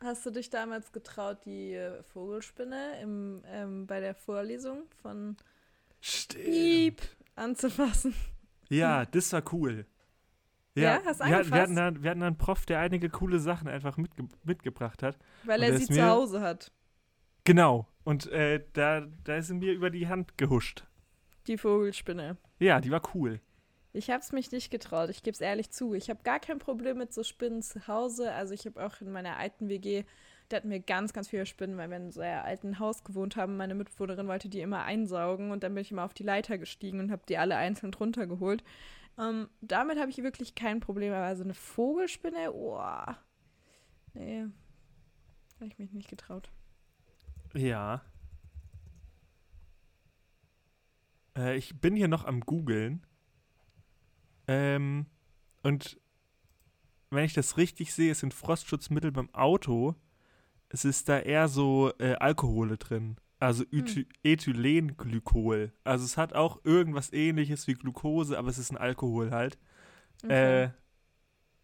Hast 0.00 0.24
du 0.24 0.30
dich 0.30 0.50
damals 0.50 0.92
getraut, 0.92 1.44
die 1.44 1.74
äh, 1.74 2.00
Vogelspinne 2.04 3.00
im, 3.02 3.42
ähm, 3.46 3.88
bei 3.88 3.98
der 3.98 4.14
Vorlesung 4.14 4.84
von 5.02 5.36
Stimmt. 6.00 6.44
Piep 6.44 7.02
anzufassen. 7.38 8.14
Ja, 8.68 9.06
das 9.06 9.32
war 9.32 9.42
cool. 9.52 9.86
Ja, 10.74 10.82
ja 10.82 11.02
hast 11.04 11.20
du 11.20 11.24
wir, 11.24 11.50
wir, 11.50 11.62
hatten 11.62 11.76
da, 11.76 12.02
wir 12.02 12.10
hatten 12.10 12.20
da 12.20 12.26
einen 12.26 12.38
Prof, 12.38 12.66
der 12.66 12.80
einige 12.80 13.08
coole 13.08 13.40
Sachen 13.40 13.68
einfach 13.68 13.96
mitge 13.96 14.28
mitgebracht 14.44 15.02
hat. 15.02 15.18
Weil 15.44 15.62
er 15.62 15.78
sie 15.78 15.86
zu 15.86 16.06
Hause 16.06 16.40
hat. 16.40 16.70
Genau. 17.44 17.86
Und 18.04 18.26
äh, 18.26 18.64
da, 18.74 19.06
da 19.24 19.36
ist 19.36 19.50
mir 19.50 19.72
über 19.72 19.90
die 19.90 20.08
Hand 20.08 20.36
gehuscht. 20.38 20.84
Die 21.46 21.58
Vogelspinne. 21.58 22.36
Ja, 22.58 22.80
die 22.80 22.90
war 22.90 23.02
cool. 23.14 23.40
Ich 23.92 24.10
habe 24.10 24.20
es 24.20 24.32
mich 24.32 24.52
nicht 24.52 24.70
getraut, 24.70 25.08
ich 25.08 25.22
gebe 25.22 25.34
es 25.34 25.40
ehrlich 25.40 25.70
zu. 25.70 25.94
Ich 25.94 26.10
habe 26.10 26.22
gar 26.22 26.40
kein 26.40 26.58
Problem 26.58 26.98
mit 26.98 27.12
so 27.12 27.22
Spinnen 27.22 27.62
zu 27.62 27.88
Hause. 27.88 28.32
Also 28.32 28.54
ich 28.54 28.66
habe 28.66 28.84
auch 28.84 29.00
in 29.00 29.10
meiner 29.10 29.38
alten 29.38 29.68
WG 29.68 30.04
da 30.48 30.56
hatten 30.56 30.70
wir 30.70 30.80
ganz, 30.80 31.12
ganz 31.12 31.28
viele 31.28 31.46
Spinnen, 31.46 31.76
weil 31.76 31.90
wir 31.90 31.96
in 31.96 32.04
einem 32.04 32.12
sehr 32.12 32.44
alten 32.44 32.78
Haus 32.78 33.04
gewohnt 33.04 33.36
haben. 33.36 33.56
Meine 33.56 33.74
Mitbewohnerin 33.74 34.28
wollte 34.28 34.48
die 34.48 34.60
immer 34.60 34.84
einsaugen 34.84 35.50
und 35.50 35.62
dann 35.62 35.74
bin 35.74 35.82
ich 35.82 35.92
immer 35.92 36.04
auf 36.04 36.14
die 36.14 36.22
Leiter 36.22 36.56
gestiegen 36.58 37.00
und 37.00 37.10
habe 37.10 37.22
die 37.28 37.38
alle 37.38 37.56
einzeln 37.56 37.92
drunter 37.92 38.26
geholt. 38.26 38.64
Ähm, 39.18 39.48
damit 39.60 39.98
habe 39.98 40.10
ich 40.10 40.18
wirklich 40.18 40.54
kein 40.54 40.80
Problem, 40.80 41.12
aber 41.12 41.36
so 41.36 41.44
eine 41.44 41.54
Vogelspinne, 41.54 42.52
oh, 42.52 42.80
nee, 44.14 44.46
habe 45.56 45.66
ich 45.66 45.78
mich 45.78 45.92
nicht 45.92 46.08
getraut. 46.08 46.50
Ja. 47.54 48.02
Äh, 51.36 51.56
ich 51.56 51.78
bin 51.80 51.96
hier 51.96 52.08
noch 52.08 52.24
am 52.24 52.40
googeln. 52.40 53.04
Ähm, 54.46 55.06
und 55.62 56.00
wenn 57.10 57.24
ich 57.24 57.34
das 57.34 57.56
richtig 57.56 57.92
sehe, 57.92 58.14
sind 58.14 58.32
Frostschutzmittel 58.32 59.12
beim 59.12 59.32
Auto 59.34 59.94
es 60.70 60.84
ist 60.84 61.08
da 61.08 61.18
eher 61.18 61.48
so 61.48 61.92
äh, 61.98 62.14
Alkohole 62.14 62.76
drin. 62.76 63.16
Also 63.40 63.64
hm. 63.70 64.06
Ethylenglykol. 64.24 65.72
Also 65.84 66.04
es 66.04 66.16
hat 66.16 66.32
auch 66.32 66.60
irgendwas 66.64 67.12
ähnliches 67.12 67.66
wie 67.66 67.74
Glucose, 67.74 68.36
aber 68.36 68.48
es 68.48 68.58
ist 68.58 68.70
ein 68.70 68.76
Alkohol 68.76 69.30
halt. 69.30 69.58
Okay. 70.24 70.64
Äh, 70.64 70.70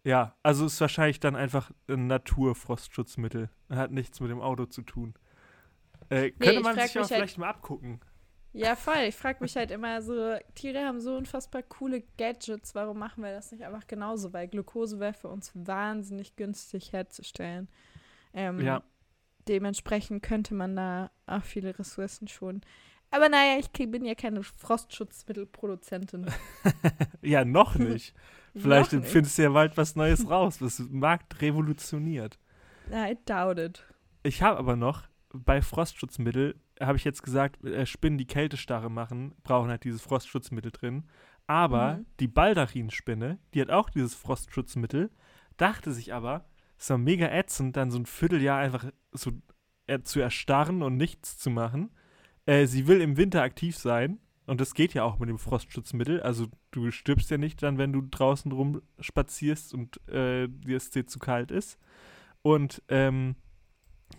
ja, 0.05 0.35
also 0.43 0.65
ist 0.67 0.79
wahrscheinlich 0.79 1.19
dann 1.19 1.35
einfach 1.35 1.71
ein 1.89 2.07
Naturfrostschutzmittel. 2.07 3.49
Hat 3.69 3.91
nichts 3.91 4.19
mit 4.19 4.29
dem 4.29 4.39
Auto 4.39 4.65
zu 4.67 4.83
tun. 4.83 5.15
Äh, 6.09 6.31
könnte 6.31 6.59
ich 6.59 6.63
man 6.63 6.75
sich 6.75 6.91
aber 6.95 6.99
halt- 7.01 7.07
vielleicht 7.07 7.37
mal 7.37 7.49
abgucken. 7.49 7.99
Ja, 8.53 8.77
voll. 8.77 9.03
Ich 9.09 9.15
frage 9.15 9.39
mich 9.41 9.57
halt 9.57 9.69
immer 9.69 10.01
so, 10.01 10.37
Tiere 10.53 10.85
haben 10.85 11.01
so 11.01 11.17
unfassbar 11.17 11.61
coole 11.61 12.03
Gadgets, 12.17 12.73
warum 12.73 12.99
machen 12.99 13.21
wir 13.21 13.33
das 13.33 13.51
nicht 13.51 13.65
einfach 13.65 13.85
genauso? 13.85 14.31
Weil 14.31 14.47
Glucose 14.47 14.97
wäre 15.01 15.13
für 15.13 15.27
uns 15.27 15.51
wahnsinnig 15.55 16.37
günstig 16.37 16.93
herzustellen. 16.93 17.67
Ähm, 18.33 18.61
Ja. 18.61 18.81
Dementsprechend 19.47 20.23
könnte 20.23 20.53
man 20.53 20.75
da 20.75 21.11
auch 21.27 21.43
viele 21.43 21.77
Ressourcen 21.77 22.27
schonen. 22.27 22.61
Aber 23.11 23.29
naja, 23.29 23.57
ich 23.59 23.71
bin 23.71 24.03
ja 24.03 24.15
keine 24.15 24.43
Frostschutzmittelproduzentin. 24.43 26.27
Ja, 27.21 27.43
noch 27.45 27.75
nicht. 27.75 28.13
Vielleicht 28.55 28.93
Noch 28.93 29.01
nicht. 29.01 29.11
findest 29.11 29.37
du 29.37 29.43
ja 29.43 29.49
bald 29.49 29.75
was 29.77 29.95
Neues 29.95 30.29
raus, 30.29 30.61
was 30.61 30.77
den 30.77 30.99
Markt 30.99 31.41
revolutioniert. 31.41 32.39
I 32.91 33.17
doubt 33.25 33.57
it. 33.59 33.83
Ich 34.23 34.41
habe 34.43 34.57
aber 34.59 34.75
noch, 34.75 35.03
bei 35.33 35.61
Frostschutzmittel, 35.61 36.55
habe 36.79 36.97
ich 36.97 37.03
jetzt 37.03 37.23
gesagt, 37.23 37.63
äh, 37.65 37.85
Spinnen, 37.85 38.17
die 38.17 38.27
Kältestarre 38.27 38.89
machen, 38.89 39.33
brauchen 39.43 39.69
halt 39.69 39.83
dieses 39.83 40.01
Frostschutzmittel 40.01 40.71
drin. 40.71 41.03
Aber 41.47 41.95
Mhm. 41.97 42.05
die 42.19 42.27
Baldachinspinne, 42.27 43.39
die 43.53 43.61
hat 43.61 43.69
auch 43.71 43.89
dieses 43.89 44.15
Frostschutzmittel, 44.15 45.09
dachte 45.57 45.91
sich 45.91 46.13
aber, 46.13 46.45
es 46.77 46.89
war 46.89 46.97
mega 46.97 47.27
ätzend, 47.27 47.77
dann 47.77 47.91
so 47.91 47.99
ein 47.99 48.05
Vierteljahr 48.05 48.59
einfach 48.59 48.85
so 49.11 49.31
äh, 49.87 50.01
zu 50.01 50.19
erstarren 50.19 50.81
und 50.83 50.97
nichts 50.97 51.37
zu 51.37 51.49
machen. 51.49 51.91
Äh, 52.45 52.65
sie 52.65 52.87
will 52.87 53.01
im 53.01 53.17
Winter 53.17 53.41
aktiv 53.41 53.77
sein 53.77 54.19
und 54.45 54.61
das 54.61 54.73
geht 54.73 54.93
ja 54.93 55.03
auch 55.03 55.19
mit 55.19 55.29
dem 55.29 55.39
Frostschutzmittel. 55.39 56.21
Also 56.21 56.47
du 56.71 56.91
stirbst 56.91 57.31
ja 57.31 57.37
nicht 57.37 57.63
dann, 57.63 57.77
wenn 57.77 57.93
du 57.93 58.01
draußen 58.01 58.51
rumspazierst 58.51 59.73
und 59.73 60.07
äh, 60.07 60.47
dir 60.47 60.77
es 60.77 60.91
dir 60.91 61.07
zu 61.07 61.19
kalt 61.19 61.51
ist. 61.51 61.79
Und 62.41 62.83
ähm, 62.89 63.35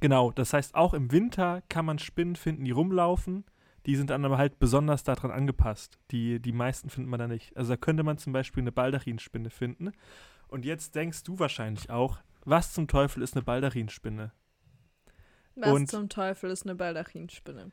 genau, 0.01 0.33
das 0.33 0.53
heißt, 0.53 0.75
auch 0.75 0.95
im 0.95 1.13
Winter 1.13 1.63
kann 1.69 1.85
man 1.85 1.99
Spinnen 1.99 2.37
finden, 2.37 2.65
die 2.65 2.73
rumlaufen. 2.73 3.45
Die 3.87 3.95
sind 3.95 4.11
dann 4.11 4.25
aber 4.25 4.37
halt 4.37 4.59
besonders 4.59 5.05
daran 5.05 5.31
angepasst. 5.31 6.01
Die, 6.11 6.41
die 6.41 6.51
meisten 6.51 6.91
findet 6.91 7.09
man 7.09 7.21
da 7.21 7.29
nicht. 7.29 7.57
Also 7.57 7.75
da 7.75 7.77
könnte 7.77 8.03
man 8.03 8.19
zum 8.19 8.33
Beispiel 8.33 8.65
eine 8.65 8.73
Baldachinspinne 8.73 9.51
finden. 9.51 9.93
Und 10.49 10.65
jetzt 10.65 10.97
denkst 10.97 11.23
du 11.23 11.39
wahrscheinlich 11.39 11.89
auch, 11.89 12.19
was 12.47 12.73
zum 12.73 12.89
Teufel 12.89 13.23
ist 13.23 13.35
eine 13.35 13.43
Baldachinspinne? 13.43 14.33
Was 15.57 15.71
Und- 15.73 15.91
zum 15.91 16.09
Teufel 16.09 16.51
ist 16.51 16.65
eine 16.65 16.75
Baldachinspinne? 16.75 17.71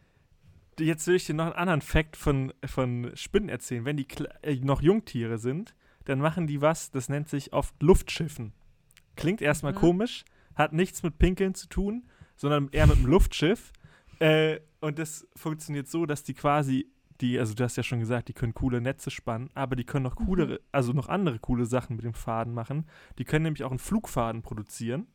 Jetzt 0.80 1.06
will 1.06 1.16
ich 1.16 1.26
dir 1.26 1.36
noch 1.36 1.46
einen 1.46 1.54
anderen 1.54 1.82
Fakt 1.82 2.18
von, 2.18 2.52
von 2.66 3.12
Spinnen 3.16 3.50
erzählen. 3.50 3.86
Wenn 3.86 3.98
die 3.98 4.08
äh, 4.42 4.56
noch 4.56 4.82
Jungtiere 4.82 5.38
sind, 5.38 5.76
dann 6.06 6.20
machen 6.20 6.48
die 6.48 6.62
was, 6.62 6.90
das 6.92 7.10
nennt 7.10 7.30
sich 7.30 7.54
oft 7.54 7.80
Luftschiffen. 7.82 8.54
Klingt 9.16 9.42
erstmal 9.42 9.74
Mhm. 9.74 9.78
komisch, 9.78 10.26
hat 10.56 10.74
nichts 10.74 11.04
mit 11.04 11.20
Pinkeln 11.20 11.54
zu 11.54 11.68
tun, 11.68 12.10
sondern 12.36 12.70
eher 12.72 12.88
mit 12.88 12.98
einem 12.98 13.06
Luftschiff. 13.06 13.72
Äh, 14.20 14.62
und 14.82 14.98
das 14.98 15.28
funktioniert 15.36 15.88
so, 15.88 16.06
dass 16.08 16.24
die 16.24 16.34
quasi, 16.34 16.90
die, 17.22 17.40
also 17.40 17.54
du 17.54 17.64
hast 17.64 17.76
ja 17.76 17.84
schon 17.84 18.00
gesagt, 18.00 18.28
die 18.28 18.34
können 18.34 18.54
coole 18.54 18.82
Netze 18.82 19.12
spannen, 19.12 19.50
aber 19.54 19.76
die 19.76 19.86
können 19.86 20.04
noch 20.04 20.16
coolere, 20.16 20.62
also 20.72 20.94
noch 20.94 21.10
andere 21.10 21.40
coole 21.40 21.66
Sachen 21.66 21.96
mit 21.96 22.06
dem 22.06 22.14
Faden 22.14 22.54
machen. 22.54 22.86
Die 23.18 23.26
können 23.26 23.44
nämlich 23.44 23.64
auch 23.64 23.72
einen 23.72 23.80
Flugfaden 23.80 24.42
produzieren. 24.42 25.08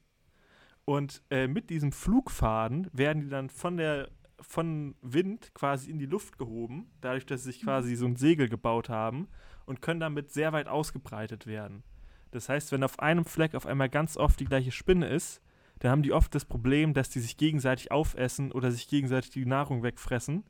Und 0.84 1.22
äh, 1.30 1.48
mit 1.48 1.70
diesem 1.70 1.92
Flugfaden 1.92 2.88
werden 2.92 3.22
die 3.22 3.28
dann 3.28 3.50
von 3.50 3.76
der 3.76 4.08
von 4.40 4.94
Wind 5.02 5.52
quasi 5.52 5.90
in 5.90 5.98
die 5.98 6.06
Luft 6.06 6.38
gehoben, 6.38 6.90
dadurch, 7.00 7.26
dass 7.26 7.42
sie 7.42 7.50
sich 7.52 7.62
quasi 7.62 7.96
so 7.96 8.06
ein 8.06 8.16
Segel 8.16 8.48
gebaut 8.48 8.88
haben 8.88 9.28
und 9.66 9.82
können 9.82 10.00
damit 10.00 10.30
sehr 10.30 10.52
weit 10.52 10.68
ausgebreitet 10.68 11.46
werden. 11.46 11.82
Das 12.30 12.48
heißt, 12.48 12.72
wenn 12.72 12.84
auf 12.84 13.00
einem 13.00 13.24
Fleck 13.24 13.54
auf 13.54 13.66
einmal 13.66 13.88
ganz 13.88 14.16
oft 14.16 14.38
die 14.38 14.44
gleiche 14.44 14.70
Spinne 14.70 15.08
ist, 15.08 15.42
dann 15.80 15.90
haben 15.90 16.02
die 16.02 16.12
oft 16.12 16.34
das 16.34 16.44
Problem, 16.44 16.94
dass 16.94 17.08
die 17.08 17.20
sich 17.20 17.36
gegenseitig 17.36 17.90
aufessen 17.90 18.52
oder 18.52 18.70
sich 18.70 18.88
gegenseitig 18.88 19.30
die 19.30 19.46
Nahrung 19.46 19.82
wegfressen. 19.82 20.44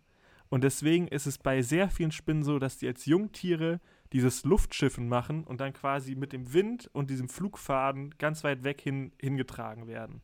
Und 0.48 0.64
deswegen 0.64 1.08
ist 1.08 1.26
es 1.26 1.38
bei 1.38 1.62
sehr 1.62 1.90
vielen 1.90 2.12
Spinnen 2.12 2.42
so, 2.42 2.58
dass 2.58 2.78
die 2.78 2.86
als 2.86 3.04
Jungtiere 3.06 3.80
dieses 4.12 4.44
Luftschiffen 4.44 5.08
machen 5.08 5.44
und 5.44 5.60
dann 5.60 5.72
quasi 5.72 6.14
mit 6.14 6.32
dem 6.32 6.52
Wind 6.52 6.88
und 6.92 7.10
diesem 7.10 7.28
Flugfaden 7.28 8.14
ganz 8.18 8.44
weit 8.44 8.64
weg 8.64 8.80
hin, 8.80 9.12
hingetragen 9.20 9.86
werden. 9.86 10.22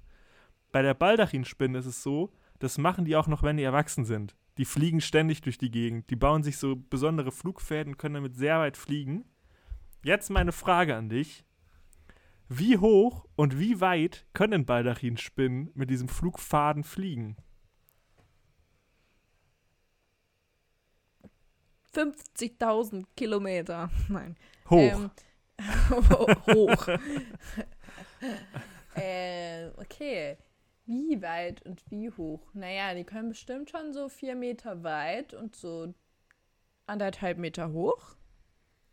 Bei 0.72 0.82
der 0.82 0.94
Baldachinspinne 0.94 1.78
ist 1.78 1.86
es 1.86 2.02
so, 2.02 2.32
das 2.58 2.78
machen 2.78 3.04
die 3.04 3.16
auch 3.16 3.26
noch, 3.26 3.42
wenn 3.42 3.58
die 3.58 3.62
erwachsen 3.62 4.04
sind. 4.04 4.34
Die 4.56 4.64
fliegen 4.64 5.00
ständig 5.00 5.42
durch 5.42 5.58
die 5.58 5.70
Gegend. 5.70 6.08
Die 6.10 6.16
bauen 6.16 6.42
sich 6.42 6.56
so 6.56 6.76
besondere 6.76 7.32
Flugfäden 7.32 7.98
können 7.98 8.14
damit 8.14 8.36
sehr 8.36 8.58
weit 8.58 8.76
fliegen. 8.76 9.24
Jetzt 10.02 10.30
meine 10.30 10.52
Frage 10.52 10.96
an 10.96 11.08
dich. 11.08 11.44
Wie 12.48 12.78
hoch 12.78 13.26
und 13.36 13.58
wie 13.58 13.80
weit 13.80 14.26
können 14.32 14.64
Baldachinspinnen 14.64 15.70
mit 15.74 15.90
diesem 15.90 16.08
Flugfaden 16.08 16.84
fliegen? 16.84 17.36
50.000 21.94 23.04
Kilometer. 23.16 23.90
Nein. 24.08 24.36
Hoch. 24.68 24.78
Ähm, 24.78 25.10
hoch. 26.46 26.88
äh, 28.96 29.68
okay. 29.76 30.36
Wie 30.86 31.22
weit 31.22 31.64
und 31.64 31.82
wie 31.90 32.10
hoch? 32.10 32.42
Naja, 32.52 32.94
die 32.94 33.04
können 33.04 33.30
bestimmt 33.30 33.70
schon 33.70 33.92
so 33.92 34.08
vier 34.08 34.34
Meter 34.34 34.82
weit 34.82 35.32
und 35.32 35.56
so 35.56 35.94
anderthalb 36.86 37.38
Meter 37.38 37.72
hoch. 37.72 38.16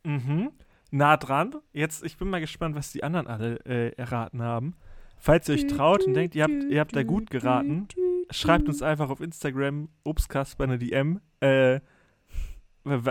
Mhm. 0.03 0.51
Nah 0.91 1.17
dran. 1.17 1.55
Jetzt, 1.73 2.03
ich 2.03 2.17
bin 2.17 2.29
mal 2.29 2.39
gespannt, 2.39 2.75
was 2.75 2.91
die 2.91 3.03
anderen 3.03 3.27
alle 3.27 3.57
äh, 3.65 3.91
erraten 3.97 4.41
haben. 4.41 4.75
Falls 5.17 5.47
ihr 5.47 5.55
euch 5.55 5.67
traut 5.67 6.03
und 6.05 6.15
denkt, 6.15 6.33
ihr 6.33 6.43
habt, 6.43 6.51
ihr 6.51 6.79
habt 6.79 6.95
da 6.95 7.03
gut 7.03 7.29
geraten, 7.29 7.87
schreibt 8.31 8.67
uns 8.67 8.81
einfach 8.81 9.11
auf 9.11 9.21
Instagram 9.21 9.89
Obstkasper 10.03 10.63
eine 10.63 10.79
DM, 10.79 11.21
äh, 11.41 11.79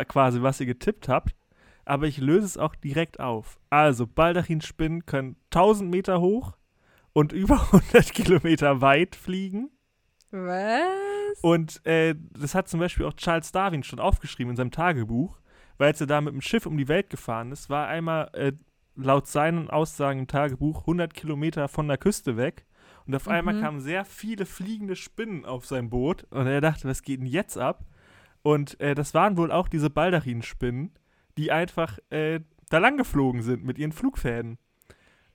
quasi, 0.09 0.43
was 0.43 0.61
ihr 0.61 0.67
getippt 0.67 1.09
habt. 1.09 1.35
Aber 1.85 2.07
ich 2.07 2.19
löse 2.19 2.47
es 2.47 2.59
auch 2.59 2.75
direkt 2.75 3.19
auf. 3.21 3.59
Also, 3.71 4.07
Baldachinspinnen 4.07 5.07
können 5.07 5.37
1000 5.53 5.91
Meter 5.91 6.21
hoch 6.21 6.57
und 7.13 7.33
über 7.33 7.61
100 7.73 8.13
Kilometer 8.13 8.81
weit 8.81 9.17
fliegen. 9.17 9.71
Was? 10.31 11.41
Und 11.43 11.85
äh, 11.87 12.15
das 12.39 12.55
hat 12.55 12.69
zum 12.69 12.81
Beispiel 12.81 13.07
auch 13.07 13.15
Charles 13.15 13.53
Darwin 13.53 13.83
schon 13.83 13.99
aufgeschrieben 13.99 14.51
in 14.53 14.57
seinem 14.57 14.71
Tagebuch, 14.71 15.39
weil 15.79 15.89
als 15.89 16.01
er 16.01 16.07
da 16.07 16.21
mit 16.21 16.33
dem 16.35 16.41
Schiff 16.41 16.67
um 16.67 16.77
die 16.77 16.89
Welt 16.89 17.11
gefahren 17.11 17.51
ist, 17.53 17.71
war 17.71 17.89
einmal 17.89 18.31
äh, 18.35 18.53
laut 18.97 19.27
seinen 19.27 19.71
Aussagen 19.71 20.21
im 20.21 20.27
Tagebuch 20.27 20.81
100 20.83 21.15
Kilometer 21.15 21.69
von 21.69 21.89
der 21.89 21.99
Küste 21.99 22.37
weg. 22.37 22.67
Und 23.07 23.15
auf 23.17 23.27
einmal 23.29 23.55
Mhm. 23.55 23.61
kamen 23.61 23.81
sehr 23.81 24.05
viele 24.05 24.47
fliegende 24.47 24.95
Spinnen 24.95 25.45
auf 25.45 25.67
sein 25.67 25.91
Boot. 25.91 26.27
Und 26.31 26.47
er 26.47 26.61
dachte, 26.61 26.87
was 26.87 27.03
geht 27.03 27.21
denn 27.21 27.27
jetzt 27.27 27.57
ab? 27.59 27.85
Und 28.43 28.81
äh, 28.81 28.95
das 28.95 29.13
waren 29.15 29.37
wohl 29.37 29.53
auch 29.53 29.69
diese 29.69 29.91
Baldachinspinnen, 29.91 30.93
die 31.37 31.53
einfach 31.53 31.99
äh, 32.11 32.41
da 32.71 32.79
lang 32.79 32.97
geflogen 32.97 33.43
sind 33.43 33.65
mit 33.65 33.79
ihren 33.79 33.93
Flugfäden. 33.93 34.59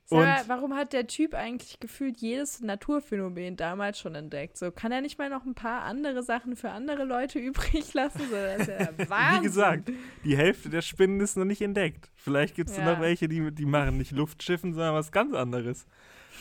Und- 0.08 0.24
warum 0.46 0.74
hat 0.74 0.92
der 0.92 1.08
Typ 1.08 1.34
eigentlich 1.34 1.80
gefühlt 1.80 2.18
jedes 2.18 2.60
Naturphänomen 2.60 3.56
damals 3.56 3.98
schon 3.98 4.14
entdeckt? 4.14 4.56
So, 4.56 4.70
kann 4.70 4.92
er 4.92 5.00
nicht 5.00 5.18
mal 5.18 5.28
noch 5.28 5.44
ein 5.44 5.56
paar 5.56 5.82
andere 5.82 6.22
Sachen 6.22 6.54
für 6.54 6.70
andere 6.70 7.04
Leute 7.04 7.38
übrig 7.40 7.92
lassen? 7.92 8.20
So, 8.30 8.36
das 8.36 8.60
ist 8.60 8.68
ja 8.68 8.88
Wahnsinn. 9.10 9.40
Wie 9.40 9.46
gesagt, 9.46 9.92
die 10.24 10.36
Hälfte 10.36 10.68
der 10.70 10.82
Spinnen 10.82 11.18
ist 11.20 11.36
noch 11.36 11.44
nicht 11.44 11.60
entdeckt. 11.60 12.12
Vielleicht 12.14 12.54
gibt 12.54 12.70
es 12.70 12.76
Ja. 12.76 12.84
noch 12.84 13.00
welche, 13.00 13.26
die, 13.28 13.52
die 13.52 13.66
machen 13.66 13.96
nicht 13.98 14.12
Luftschiffen, 14.12 14.74
sondern 14.74 14.94
was 14.94 15.10
ganz 15.10 15.34
anderes. 15.34 15.86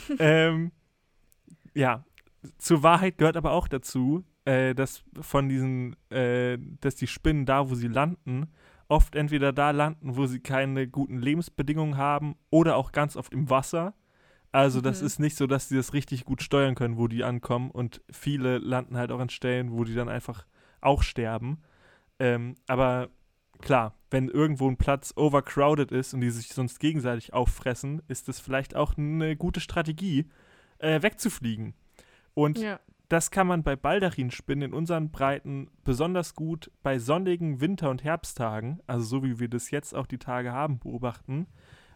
ähm, 0.19 0.71
ja, 1.73 2.05
zur 2.59 2.83
Wahrheit 2.83 3.17
gehört 3.17 3.35
aber 3.37 3.51
auch 3.51 3.67
dazu, 3.67 4.23
äh, 4.45 4.73
dass 4.73 5.03
von 5.21 5.49
diesen, 5.49 5.95
äh, 6.11 6.57
dass 6.81 6.95
die 6.95 7.07
Spinnen 7.07 7.45
da, 7.45 7.69
wo 7.69 7.75
sie 7.75 7.87
landen, 7.87 8.47
oft 8.87 9.15
entweder 9.15 9.51
da 9.51 9.71
landen, 9.71 10.15
wo 10.15 10.27
sie 10.27 10.39
keine 10.39 10.87
guten 10.87 11.19
Lebensbedingungen 11.19 11.97
haben 11.97 12.35
oder 12.51 12.75
auch 12.77 12.91
ganz 12.91 13.15
oft 13.17 13.33
im 13.33 13.49
Wasser. 13.49 13.93
Also 14.51 14.79
das 14.79 15.01
Mhm. 15.01 15.07
ist 15.07 15.19
nicht 15.19 15.35
so, 15.35 15.47
dass 15.47 15.67
sie 15.67 15.75
das 15.75 15.93
richtig 15.93 16.23
gut 16.23 16.41
steuern 16.41 16.75
können, 16.75 16.97
wo 16.97 17.07
die 17.07 17.23
ankommen 17.23 17.71
und 17.71 18.01
viele 18.11 18.59
landen 18.59 18.95
halt 18.95 19.11
auch 19.11 19.19
an 19.19 19.29
Stellen, 19.29 19.71
wo 19.71 19.83
die 19.83 19.95
dann 19.95 20.07
einfach 20.07 20.45
auch 20.81 21.03
sterben. 21.03 21.61
Ähm, 22.19 22.55
aber 22.67 23.09
klar, 23.59 23.95
wenn 24.11 24.29
irgendwo 24.29 24.69
ein 24.69 24.77
Platz 24.77 25.13
overcrowded 25.17 25.91
ist 25.91 26.13
und 26.13 26.21
die 26.21 26.29
sich 26.29 26.49
sonst 26.49 26.79
gegenseitig 26.79 27.33
auffressen, 27.33 28.01
ist 28.07 28.27
das 28.29 28.39
vielleicht 28.39 28.75
auch 28.75 28.95
eine 28.97 29.35
gute 29.35 29.59
Strategie, 29.59 30.29
äh, 30.77 31.01
wegzufliegen. 31.01 31.73
Und 32.33 32.59
Ja. 32.59 32.79
Das 33.09 33.31
kann 33.31 33.47
man 33.47 33.63
bei 33.63 33.75
Baldachinspinnen 33.75 34.69
in 34.69 34.73
unseren 34.73 35.11
Breiten 35.11 35.69
besonders 35.83 36.35
gut 36.35 36.71
bei 36.83 36.99
sonnigen 36.99 37.61
Winter- 37.61 37.89
und 37.89 38.03
Herbsttagen, 38.03 38.81
also 38.87 39.05
so 39.05 39.23
wie 39.23 39.39
wir 39.39 39.47
das 39.47 39.71
jetzt 39.71 39.93
auch 39.93 40.07
die 40.07 40.17
Tage 40.17 40.51
haben, 40.51 40.79
beobachten, 40.79 41.47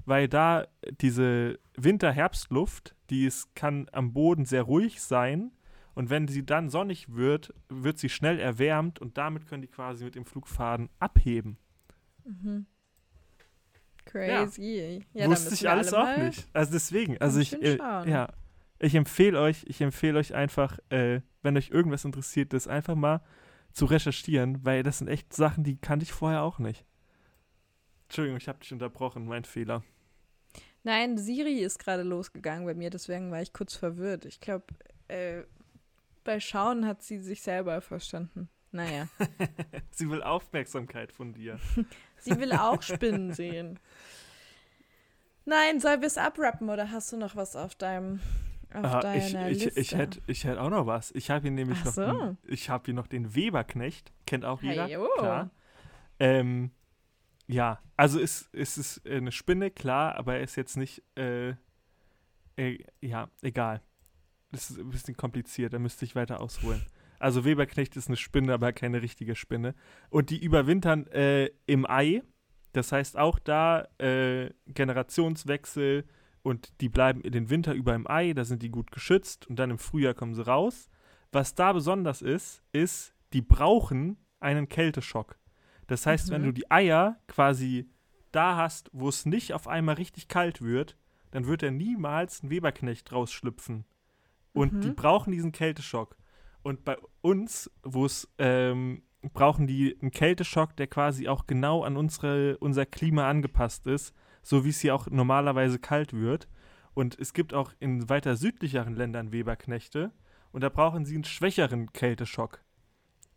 weil 0.06 0.28
da 0.28 0.68
diese 1.02 1.60
Winter-Herbstluft, 1.76 2.96
die 3.10 3.26
ist, 3.26 3.56
kann 3.56 3.88
am 3.92 4.14
Boden 4.14 4.46
sehr 4.46 4.64
ruhig 4.64 5.02
sein 5.02 5.52
und 5.96 6.10
wenn 6.10 6.28
sie 6.28 6.46
dann 6.46 6.70
sonnig 6.70 7.14
wird, 7.16 7.54
wird 7.68 8.00
sie 8.00 8.10
schnell 8.10 8.40
erwärmt 8.40 9.00
und 9.00 9.18
damit 9.18 9.48
können 9.48 9.62
die 9.62 9.68
quasi 9.68 10.06
mit 10.06 10.16
dem 10.16 10.26
Flugfaden 10.26 10.90
abheben. 11.00 11.58
Mhm. 12.24 12.66
Crazy. 14.06 15.06
Ja, 15.14 15.28
Wusste 15.28 15.46
da 15.46 15.50
müssen 15.52 15.54
ich 15.54 15.70
alles 15.70 15.94
alle 15.94 16.20
auch 16.20 16.24
nicht. 16.24 16.48
Also 16.54 16.72
deswegen, 16.72 17.18
also 17.20 17.40
ich, 17.40 17.62
äh, 17.62 17.78
ja, 17.78 18.30
Ich 18.80 18.96
empfehle 18.96 19.40
euch, 19.40 19.66
ich 19.68 19.82
empfehle 19.82 20.18
euch 20.18 20.34
einfach, 20.34 20.80
äh, 20.90 21.22
wenn 21.42 21.58
euch 21.58 21.70
irgendwas 21.70 22.06
interessiert, 22.06 22.54
das 22.54 22.68
einfach 22.68 22.96
mal 22.96 23.22
zu 23.74 23.86
recherchieren, 23.86 24.66
weil 24.66 24.84
das 24.84 25.00
sind 25.00 25.10
echt 25.10 25.34
Sachen, 25.34 25.64
die 25.64 25.78
kannte 25.78 26.04
ich 26.04 26.14
vorher 26.14 26.44
auch 26.44 26.60
nicht. 26.60 26.86
Entschuldigung, 28.04 28.38
ich 28.38 28.48
habe 28.48 28.60
dich 28.60 28.72
unterbrochen, 28.72 29.28
mein 29.28 29.44
Fehler. 29.44 29.84
Nein, 30.84 31.18
Siri 31.18 31.60
ist 31.60 31.78
gerade 31.78 32.04
losgegangen 32.04 32.66
bei 32.66 32.74
mir, 32.74 32.90
deswegen 32.90 33.32
war 33.32 33.42
ich 33.42 33.54
kurz 33.54 33.76
verwirrt. 33.76 34.26
Ich 34.26 34.40
glaube, 34.40 34.66
äh, 35.10 35.44
bei 36.24 36.40
Schauen 36.40 36.88
hat 36.88 37.04
sie 37.04 37.20
sich 37.20 37.42
selber 37.42 37.82
verstanden. 37.82 38.50
Naja. 38.72 39.08
sie 39.92 40.10
will 40.10 40.24
Aufmerksamkeit 40.24 41.12
von 41.12 41.34
dir. 41.34 41.60
sie 42.18 42.40
will 42.40 42.54
auch 42.54 42.82
Spinnen 42.82 43.34
sehen. 43.34 43.80
Nein, 45.46 45.80
soll 45.80 46.02
wir 46.02 46.08
es 46.08 46.18
abrappen 46.18 46.70
oder 46.70 46.92
hast 46.92 47.12
du 47.12 47.18
noch 47.18 47.36
was 47.36 47.56
auf 47.56 47.76
deinem 47.76 48.20
ah, 48.74 49.16
ich, 49.16 49.34
ich? 49.34 49.78
Ich 49.78 49.96
hätte 49.96 50.22
ich 50.28 50.44
hätt 50.44 50.58
auch 50.58 50.70
noch 50.70 50.86
was. 50.86 51.12
Ich 51.12 51.30
habe 51.30 51.44
hier 51.44 51.52
nämlich 51.52 51.80
Ach 51.82 51.86
noch, 51.86 51.94
so. 51.94 52.02
einen, 52.04 52.38
ich 52.48 52.70
habe 52.70 52.86
hier 52.86 52.94
noch 52.94 53.08
den 53.08 53.36
Weberknecht, 53.36 54.12
kennt 54.26 54.46
auch 54.46 54.62
jeder, 54.62 54.88
Hey, 54.88 54.98
oh. 54.98 55.08
klar. 55.18 55.50
Ähm, 56.20 56.72
ja, 57.48 57.80
also 57.98 58.20
ist, 58.20 58.54
ist 58.54 58.78
es 58.78 59.02
eine 59.06 59.32
Spinne, 59.32 59.72
klar, 59.72 60.16
aber 60.16 60.36
er 60.36 60.42
ist 60.42 60.56
jetzt 60.56 60.78
nicht, 60.78 61.04
äh, 61.18 61.56
äh, 62.58 62.78
ja, 63.02 63.30
egal. 63.42 63.82
Das 64.52 64.70
ist 64.70 64.80
ein 64.80 64.90
bisschen 64.90 65.18
kompliziert, 65.18 65.74
da 65.74 65.80
müsste 65.80 66.06
ich 66.06 66.16
weiter 66.16 66.42
ausholen. 66.42 66.82
Also 67.20 67.46
Weberknecht 67.46 67.98
ist 67.98 68.08
eine 68.08 68.18
Spinne, 68.18 68.54
aber 68.54 68.72
keine 68.72 69.02
richtige 69.02 69.36
Spinne. 69.36 69.76
Und 70.10 70.30
die 70.30 70.42
überwintern 70.42 71.08
äh, 71.08 71.50
im 71.66 71.90
Ei. 71.90 72.22
Das 72.72 72.92
heißt 72.92 73.18
auch 73.18 73.40
da 73.40 73.88
äh, 73.98 74.52
Generationswechsel 74.68 76.06
und 76.44 76.80
die 76.82 76.90
bleiben 76.90 77.22
den 77.24 77.50
Winter 77.50 77.74
über 77.74 77.94
im 77.96 78.10
Ei, 78.10 78.34
da 78.34 78.44
sind 78.46 78.62
die 78.64 78.70
gut 78.70 78.92
geschützt 78.92 79.48
und 79.48 79.58
dann 79.58 79.72
im 79.72 79.78
Frühjahr 79.78 80.14
kommen 80.14 80.34
sie 80.36 80.46
raus. 80.46 80.90
Was 81.32 81.54
da 81.56 81.74
besonders 81.74 82.22
ist, 82.22 82.64
ist, 82.72 83.14
die 83.34 83.42
brauchen 83.42 84.18
einen 84.40 84.68
Kälteschock. 84.70 85.38
Das 85.88 86.06
heißt, 86.06 86.30
Mhm. 86.30 86.34
wenn 86.34 86.44
du 86.44 86.52
die 86.54 86.72
Eier 86.72 87.18
quasi 87.28 87.90
da 88.32 88.56
hast, 88.58 88.90
wo 88.94 89.10
es 89.10 89.26
nicht 89.26 89.54
auf 89.54 89.68
einmal 89.68 89.96
richtig 89.96 90.28
kalt 90.28 90.62
wird, 90.62 90.98
dann 91.32 91.46
wird 91.48 91.62
er 91.64 91.72
niemals 91.72 92.42
ein 92.44 92.50
Weberknecht 92.50 93.12
rausschlüpfen. 93.12 93.86
Und 94.54 94.74
Mhm. 94.74 94.82
die 94.82 94.92
brauchen 94.92 95.32
diesen 95.32 95.52
Kälteschock. 95.52 96.16
Und 96.64 96.84
bei 96.84 96.98
uns, 97.22 97.72
wo 97.84 98.06
es 98.06 98.28
ähm, 98.38 99.04
brauchen 99.34 99.68
die 99.68 99.98
einen 100.02 100.12
Kälteschock, 100.12 100.76
der 100.78 100.88
quasi 100.88 101.28
auch 101.28 101.46
genau 101.46 101.84
an 101.84 101.98
unsere, 101.98 102.58
unser 102.58 102.86
Klima 102.86 103.30
angepasst 103.30 103.86
ist, 103.88 104.16
so 104.42 104.66
wie 104.66 104.70
es 104.70 104.80
hier 104.80 104.96
auch 104.96 105.08
normalerweise 105.08 105.80
kalt 105.80 106.14
wird. 106.14 106.48
Und 106.94 107.18
es 107.20 107.34
gibt 107.34 107.54
auch 107.54 107.72
in 107.80 108.10
weiter 108.10 108.36
südlicheren 108.36 108.96
Ländern 108.96 109.32
Weberknechte 109.32 110.12
und 110.52 110.62
da 110.62 110.70
brauchen 110.70 111.06
sie 111.06 111.16
einen 111.16 111.24
schwächeren 111.24 111.94
Kälteschock. 111.94 112.64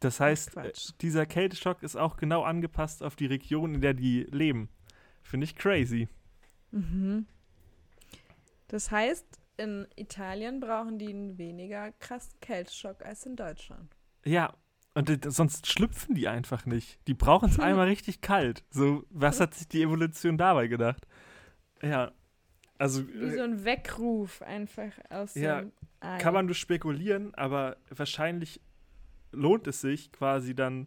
Das 0.00 0.18
heißt, 0.18 0.56
äh, 0.56 0.62
Quatsch. 0.62 0.90
dieser 1.00 1.26
Kälteschock 1.26 1.82
ist 1.82 1.96
auch 1.96 2.16
genau 2.16 2.42
angepasst 2.42 3.02
auf 3.02 3.14
die 3.14 3.26
Region, 3.26 3.74
in 3.74 3.80
der 3.80 3.94
die 3.94 4.22
leben. 4.24 4.68
Finde 5.22 5.44
ich 5.44 5.54
crazy. 5.54 6.08
Mhm. 6.72 7.26
Das 8.66 8.90
heißt, 8.90 9.26
in 9.58 9.86
Italien 9.96 10.58
brauchen 10.58 10.98
die 10.98 11.08
einen 11.08 11.38
weniger 11.38 11.92
krassen 11.92 12.40
Kälteschock 12.40 13.04
als 13.04 13.26
in 13.26 13.36
Deutschland. 13.36 13.94
Ja, 14.24 14.54
und 14.94 15.10
sonst 15.32 15.66
schlüpfen 15.66 16.14
die 16.14 16.28
einfach 16.28 16.66
nicht. 16.66 16.98
Die 17.08 17.14
brauchen 17.14 17.48
es 17.48 17.58
einmal 17.60 17.86
richtig 17.88 18.20
kalt. 18.20 18.64
So, 18.70 19.04
was 19.10 19.40
hat 19.40 19.54
sich 19.54 19.68
die 19.68 19.82
Evolution 19.82 20.36
dabei 20.38 20.66
gedacht? 20.68 21.06
Ja, 21.82 22.12
also 22.78 23.06
Wie 23.08 23.30
so 23.30 23.42
ein 23.42 23.64
Weckruf 23.64 24.42
einfach 24.42 24.92
aus 25.10 25.34
Ja, 25.34 25.60
dem 25.62 25.72
Ei. 26.00 26.18
kann 26.18 26.34
man 26.34 26.46
nur 26.46 26.54
spekulieren, 26.54 27.34
aber 27.34 27.76
wahrscheinlich 27.90 28.60
lohnt 29.32 29.66
es 29.66 29.80
sich 29.80 30.12
quasi 30.12 30.54
dann 30.54 30.86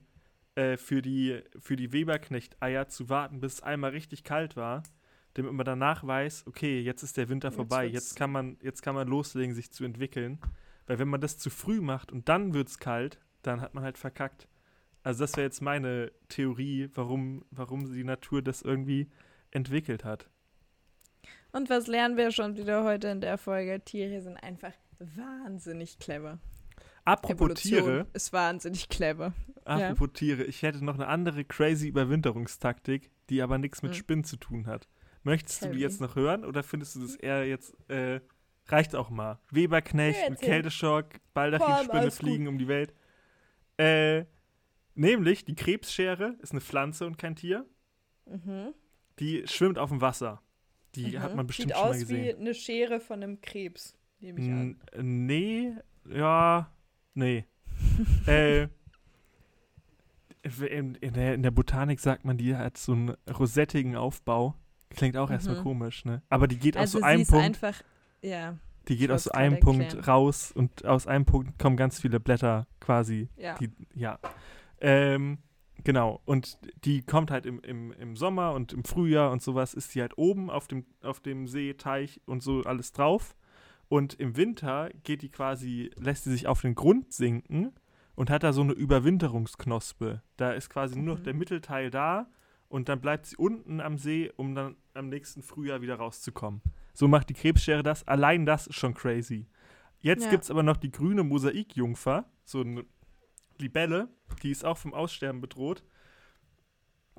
äh, 0.56 0.78
für 0.78 1.02
die, 1.02 1.42
für 1.60 1.76
die 1.76 1.92
Weberknecht-Eier 1.92 2.88
zu 2.88 3.10
warten, 3.10 3.40
bis 3.40 3.54
es 3.56 3.64
einmal 3.64 3.92
richtig 3.92 4.24
kalt 4.24 4.56
war, 4.56 4.84
damit 5.34 5.52
man 5.54 5.66
danach 5.66 6.06
weiß, 6.06 6.46
okay, 6.48 6.80
jetzt 6.82 7.02
ist 7.04 7.18
der 7.18 7.28
Winter 7.30 7.48
Jetzt 7.50 7.56
vorbei, 7.56 7.84
wird's- 7.86 7.94
jetzt 7.94 8.16
kann, 8.16 8.32
man, 8.32 8.58
jetzt 8.62 8.82
kann 8.82 8.96
man 8.96 9.08
loslegen, 9.08 9.54
sich 9.56 9.72
zu 9.72 9.84
entwickeln. 9.84 10.40
Weil 10.88 11.00
wenn 11.00 11.08
man 11.08 11.20
das 11.20 11.38
zu 11.40 11.50
früh 11.50 11.82
macht 11.82 12.12
und 12.12 12.30
dann 12.30 12.54
wird 12.54 12.68
es 12.70 12.78
kalt, 12.78 13.20
dann 13.48 13.62
hat 13.62 13.74
man 13.74 13.84
halt 13.84 13.98
verkackt. 13.98 14.48
Also 15.04 15.24
das 15.24 15.34
wäre 15.38 15.46
jetzt 15.46 15.62
meine 15.62 16.12
Theorie, 16.30 16.90
warum, 16.94 17.46
warum 17.52 17.92
die 17.94 18.04
Natur 18.04 18.42
das 18.42 18.62
irgendwie 18.62 19.10
entwickelt 19.52 20.04
hat. 20.04 20.30
Und 21.52 21.70
was 21.70 21.88
lernen 21.88 22.18
wir 22.18 22.32
schon 22.32 22.58
wieder 22.58 22.84
heute 22.84 23.08
in 23.10 23.22
der 23.22 23.38
Folge? 23.38 23.80
Tiere 23.86 24.22
sind 24.22 24.38
einfach 24.38 24.74
wahnsinnig 25.00 26.00
clever. 26.00 26.40
Apropos 27.06 27.36
Evolution 27.36 27.84
Tiere, 27.84 28.08
ist 28.14 28.34
wahnsinnig 28.34 28.90
clever. 28.90 29.34
Ja. 29.68 29.90
apropos 29.90 30.10
Tiere, 30.14 30.44
ich 30.44 30.64
hätte 30.64 30.84
noch 30.84 30.96
eine 30.96 31.08
andere 31.08 31.46
crazy 31.46 31.88
Überwinterungstaktik, 31.88 33.12
die 33.30 33.42
aber 33.42 33.58
nichts 33.58 33.84
mit 33.84 33.92
Hm. 33.92 33.98
Spinnen 34.00 34.24
zu 34.24 34.38
tun 34.38 34.68
hat. 34.68 34.88
Möchtest 35.24 35.62
du 35.62 35.66
Tell 35.68 35.76
die 35.76 35.82
jetzt 35.82 36.02
noch 36.02 36.16
hören 36.16 36.46
oder 36.46 36.62
findest 36.64 36.96
du 36.96 37.02
das 37.02 37.16
eher 37.16 37.48
jetzt, 37.48 37.76
äh, 37.90 38.22
reicht 38.68 38.96
auch 38.96 39.10
mal? 39.10 39.40
Weberknecht 39.52 40.22
Ja, 40.24 40.30
mit. 40.32 40.42
Kälteschock, 40.42 41.06
alles 41.36 42.18
fliegen 42.18 42.48
um 42.48 42.58
die 42.58 42.68
Welt. 42.68 42.94
Äh, 43.78 44.26
nämlich 44.96 45.46
die 45.46 45.56
Krebsschere 45.56 46.38
ist 46.42 46.52
eine 46.52 46.62
Pflanze 46.62 47.06
und 47.06 47.18
kein 47.18 47.36
Tier. 47.36 47.66
Mhm. 48.26 48.74
Die 49.20 49.44
schwimmt 49.48 49.78
auf 49.78 49.90
dem 49.90 50.02
Wasser. 50.02 50.42
Die 50.96 51.18
Mhm. 51.18 51.22
hat 51.22 51.36
man 51.36 51.48
bestimmt 51.48 51.70
Sieht 51.70 51.78
schon 51.78 51.86
mal 51.88 51.92
aus 51.94 52.00
gesehen. 52.00 52.24
wie 52.24 52.34
eine 52.36 52.54
Schere 52.54 53.00
von 53.00 53.22
einem 53.22 53.42
Krebs, 53.42 53.98
nehme 54.20 54.40
ich 54.40 54.50
an. 54.52 54.80
N 54.94 55.26
nee, 55.26 55.74
ja, 56.10 56.72
nee. 57.14 57.46
äh, 58.28 58.68
in, 60.44 60.96
in, 60.96 61.14
der, 61.14 61.34
in 61.34 61.44
der 61.44 61.52
Botanik 61.52 62.00
sagt 62.00 62.24
man, 62.24 62.38
die 62.38 62.56
hat 62.56 62.78
so 62.78 62.92
einen 62.94 63.10
rosettigen 63.28 63.96
Aufbau. 63.96 64.56
Klingt 64.90 65.18
auch 65.18 65.30
erstmal 65.32 65.58
Mhm. 65.58 65.64
komisch, 65.64 66.06
ne? 66.06 66.22
Aber 66.30 66.48
die 66.48 66.58
geht 66.58 66.78
Also 66.78 67.00
aus 67.00 67.02
so 67.02 67.06
einem 67.06 67.22
ist 67.24 67.30
Punkt, 67.32 67.44
einfach, 67.46 67.82
ja, 68.22 68.58
die 68.88 68.98
geht 68.98 69.12
aus 69.12 69.28
einem 69.28 69.60
Punkt 69.60 69.84
erklären. 69.84 70.06
raus 70.06 70.52
und 70.52 70.86
aus 70.86 71.08
einem 71.08 71.26
Punkt 71.26 71.58
kommen 71.60 71.78
ganz 71.78 72.00
viele 72.00 72.20
Blätter 72.20 72.68
quasi. 72.80 73.30
ja. 73.38 73.56
Die, 73.56 73.70
ja. 73.94 74.20
Ähm, 74.82 75.40
genau. 75.84 76.22
Und 76.26 76.58
die 76.84 77.02
kommt 77.02 77.32
halt 77.32 77.46
im, 77.46 77.60
im, 77.62 77.92
im 77.94 78.16
Sommer 78.16 78.54
und 78.54 78.74
im 78.74 78.84
Frühjahr 78.84 79.32
und 79.32 79.42
sowas, 79.42 79.74
ist 79.74 79.96
die 79.96 80.02
halt 80.02 80.18
oben 80.18 80.50
auf 80.50 80.68
dem, 80.68 80.86
auf 81.02 81.20
dem 81.20 81.48
See, 81.48 81.74
Teich 81.74 82.22
und 82.26 82.44
so 82.44 82.62
alles 82.64 82.92
drauf. 82.94 83.36
Und 83.88 84.16
im 84.16 84.36
Winter 84.36 84.90
geht 85.04 85.22
die 85.22 85.30
quasi, 85.30 85.92
lässt 85.96 86.24
sie 86.24 86.32
sich 86.32 86.48
auf 86.48 86.62
den 86.62 86.76
Grund 86.76 87.14
sinken 87.14 87.72
und 88.16 88.30
hat 88.30 88.44
da 88.44 88.52
so 88.52 88.62
eine 88.62 88.74
Überwinterungsknospe. 88.74 90.22
Da 90.38 90.52
ist 90.52 90.70
quasi 90.70 90.96
nur 90.98 91.16
noch 91.16 91.20
Mhm. 91.20 91.24
der 91.26 91.34
Mittelteil 91.36 91.92
da 91.92 92.28
und 92.68 92.90
dann 92.90 93.00
bleibt 93.00 93.26
sie 93.28 93.36
unten 93.38 93.80
am 93.82 93.98
See, 93.98 94.32
um 94.38 94.56
dann 94.56 94.76
am 94.94 95.10
nächsten 95.10 95.42
Frühjahr 95.44 95.82
wieder 95.82 95.96
rauszukommen. 95.96 96.62
So 96.96 97.08
macht 97.08 97.30
die 97.30 97.34
Krebsschere 97.34 97.84
das. 97.84 98.08
Allein 98.08 98.46
das 98.46 98.68
ist 98.68 98.76
schon 98.76 98.94
crazy. 98.94 99.48
Jetzt 100.00 100.24
Ja. 100.26 100.32
gibt 100.32 100.44
es 100.46 100.52
aber 100.52 100.64
noch 100.64 100.78
die 100.78 100.92
grüne 100.92 101.24
Mosaikjungfer, 101.24 102.26
so 102.46 102.62
eine 102.62 102.86
Libelle, 103.60 104.10
die 104.42 104.52
ist 104.52 104.66
auch 104.66 104.78
vom 104.78 104.94
Aussterben 104.94 105.42
bedroht. 105.42 105.84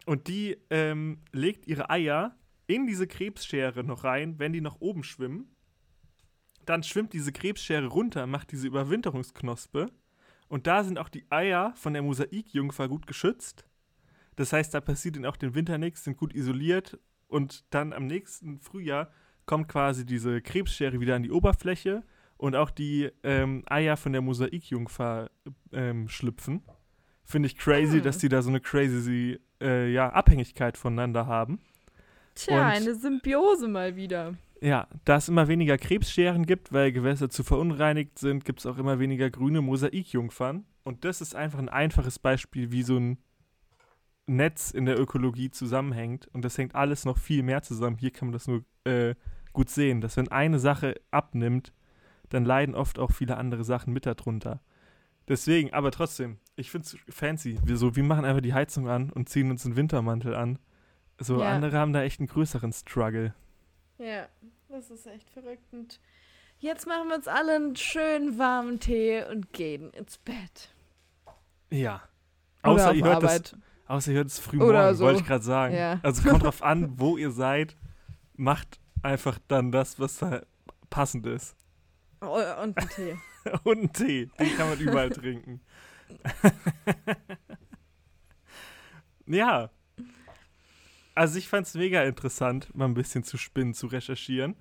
Und 0.06 0.28
die 0.28 0.56
ähm, 0.70 1.18
legt 1.32 1.66
ihre 1.66 1.90
Eier 1.90 2.36
in 2.66 2.86
diese 2.86 3.06
Krebsschere 3.06 3.84
noch 3.84 4.04
rein, 4.04 4.38
wenn 4.38 4.52
die 4.52 4.60
nach 4.60 4.76
oben 4.80 5.04
schwimmen. 5.04 5.54
Dann 6.64 6.82
schwimmt 6.82 7.12
diese 7.12 7.32
Krebsschere 7.32 7.86
runter, 7.86 8.26
macht 8.26 8.52
diese 8.52 8.66
Überwinterungsknospe. 8.66 9.90
Und 10.48 10.66
da 10.66 10.84
sind 10.84 10.98
auch 10.98 11.08
die 11.08 11.30
Eier 11.30 11.74
von 11.76 11.92
der 11.92 12.02
Mosaikjungfer 12.02 12.88
gut 12.88 13.06
geschützt. 13.06 13.66
Das 14.36 14.52
heißt, 14.52 14.72
da 14.74 14.80
passiert 14.80 15.16
ihnen 15.16 15.26
auch 15.26 15.36
den 15.36 15.54
Winter 15.54 15.78
nichts, 15.78 16.04
sind 16.04 16.16
gut 16.16 16.34
isoliert. 16.34 16.98
Und 17.28 17.64
dann 17.74 17.92
am 17.92 18.06
nächsten 18.06 18.60
Frühjahr 18.60 19.10
kommt 19.46 19.68
quasi 19.68 20.04
diese 20.04 20.40
Krebsschere 20.40 21.00
wieder 21.00 21.16
an 21.16 21.22
die 21.22 21.30
Oberfläche 21.30 22.02
und 22.36 22.54
auch 22.56 22.70
die 22.70 23.10
ähm, 23.22 23.62
Eier 23.66 23.96
von 23.96 24.12
der 24.12 24.20
Mosaikjungfer 24.22 25.30
ähm, 25.72 26.08
schlüpfen. 26.08 26.62
Finde 27.24 27.46
ich 27.48 27.56
crazy, 27.56 27.96
Hm. 27.98 28.02
dass 28.04 28.18
die 28.18 28.28
da 28.28 28.42
so 28.42 28.50
eine 28.50 28.60
crazy 28.60 29.40
äh, 29.60 29.90
ja, 29.90 30.10
Abhängigkeit 30.10 30.76
voneinander 30.76 31.26
haben. 31.26 31.60
Tja, 32.34 32.56
und- 32.58 32.62
eine 32.72 32.94
Symbiose 32.94 33.68
mal 33.68 33.96
wieder. 33.96 34.34
Ja, 34.60 34.88
da 35.04 35.16
es 35.16 35.28
immer 35.28 35.48
weniger 35.48 35.76
Krebsscheren 35.76 36.46
gibt, 36.46 36.72
weil 36.72 36.90
Gewässer 36.90 37.28
zu 37.28 37.44
verunreinigt 37.44 38.18
sind, 38.18 38.44
gibt 38.46 38.60
es 38.60 38.66
auch 38.66 38.78
immer 38.78 38.98
weniger 38.98 39.28
grüne 39.28 39.60
Mosaikjungfern. 39.60 40.64
Und 40.82 41.04
das 41.04 41.20
ist 41.20 41.34
einfach 41.34 41.58
ein 41.58 41.68
einfaches 41.68 42.18
Beispiel, 42.18 42.70
wie 42.72 42.82
so 42.82 42.96
ein 42.96 43.18
Netz 44.26 44.70
in 44.70 44.86
der 44.86 44.98
Ökologie 44.98 45.50
zusammenhängt. 45.50 46.28
Und 46.32 46.44
das 46.44 46.56
hängt 46.58 46.74
alles 46.74 47.04
noch 47.04 47.18
viel 47.18 47.42
mehr 47.42 47.62
zusammen. 47.62 47.96
Hier 47.98 48.10
kann 48.10 48.28
man 48.28 48.32
das 48.32 48.48
nur 48.48 48.64
äh, 48.84 49.14
gut 49.56 49.70
sehen, 49.70 50.00
dass 50.02 50.16
wenn 50.18 50.28
eine 50.28 50.58
Sache 50.58 50.94
abnimmt, 51.10 51.72
dann 52.28 52.44
leiden 52.44 52.74
oft 52.74 52.98
auch 52.98 53.10
viele 53.10 53.36
andere 53.38 53.64
Sachen 53.64 53.92
mit 53.92 54.04
darunter. 54.06 54.60
Deswegen, 55.28 55.72
aber 55.72 55.90
trotzdem, 55.90 56.38
ich 56.56 56.70
finde 56.70 56.86
es 56.86 56.96
fancy. 57.14 57.58
Wir, 57.64 57.76
so, 57.78 57.96
wir 57.96 58.04
machen 58.04 58.24
einfach 58.26 58.42
die 58.42 58.54
Heizung 58.54 58.86
an 58.88 59.10
und 59.10 59.28
ziehen 59.28 59.50
uns 59.50 59.64
einen 59.64 59.74
Wintermantel 59.76 60.34
an. 60.34 60.58
So, 61.18 61.40
Ja. 61.40 61.50
andere 61.50 61.78
haben 61.78 61.92
da 61.94 62.02
echt 62.02 62.20
einen 62.20 62.28
größeren 62.28 62.72
Struggle. 62.72 63.34
Ja, 63.98 64.26
das 64.68 64.90
ist 64.90 65.06
echt 65.06 65.30
verrückt. 65.30 65.72
Und 65.72 65.98
Jetzt 66.58 66.86
machen 66.86 67.08
wir 67.08 67.16
uns 67.16 67.28
alle 67.28 67.54
einen 67.56 67.76
schönen 67.76 68.38
warmen 68.38 68.78
Tee 68.78 69.24
und 69.30 69.52
gehen 69.52 69.90
ins 69.92 70.18
Bett. 70.18 70.74
Ja. 71.70 72.02
Außer 72.62 72.94
ihr, 72.94 73.04
hört 73.04 73.22
das, 73.22 73.30
Arbeit. 73.32 73.56
außer 73.86 74.10
ihr 74.12 74.16
hört 74.18 74.28
es 74.28 74.38
früh 74.38 74.56
morgen, 74.58 74.94
so. 74.94 75.04
wollte 75.04 75.20
ich 75.20 75.26
gerade 75.26 75.44
sagen. 75.44 75.74
Ja. 75.74 76.00
Also 76.02 76.28
kommt 76.28 76.42
drauf 76.44 76.62
an, 76.62 76.98
wo 76.98 77.16
ihr 77.16 77.30
seid. 77.30 77.76
Macht 78.36 78.80
einfach 79.02 79.38
dann 79.48 79.72
das, 79.72 80.00
was 80.00 80.18
da 80.18 80.42
passend 80.90 81.26
ist. 81.26 81.56
Oh, 82.20 82.38
und 82.62 82.76
einen 82.76 82.88
Tee. 82.88 83.16
Und 83.62 83.78
einen 83.78 83.92
Tee, 83.92 84.28
den 84.40 84.56
kann 84.56 84.70
man 84.70 84.78
überall 84.80 85.10
trinken. 85.10 85.60
ja. 89.26 89.70
Also 91.14 91.38
ich 91.38 91.48
fand 91.48 91.66
es 91.66 91.74
mega 91.74 92.02
interessant, 92.02 92.74
mal 92.74 92.86
ein 92.86 92.94
bisschen 92.94 93.22
zu 93.22 93.36
spinnen, 93.36 93.72
zu 93.72 93.86
recherchieren. 93.86 94.56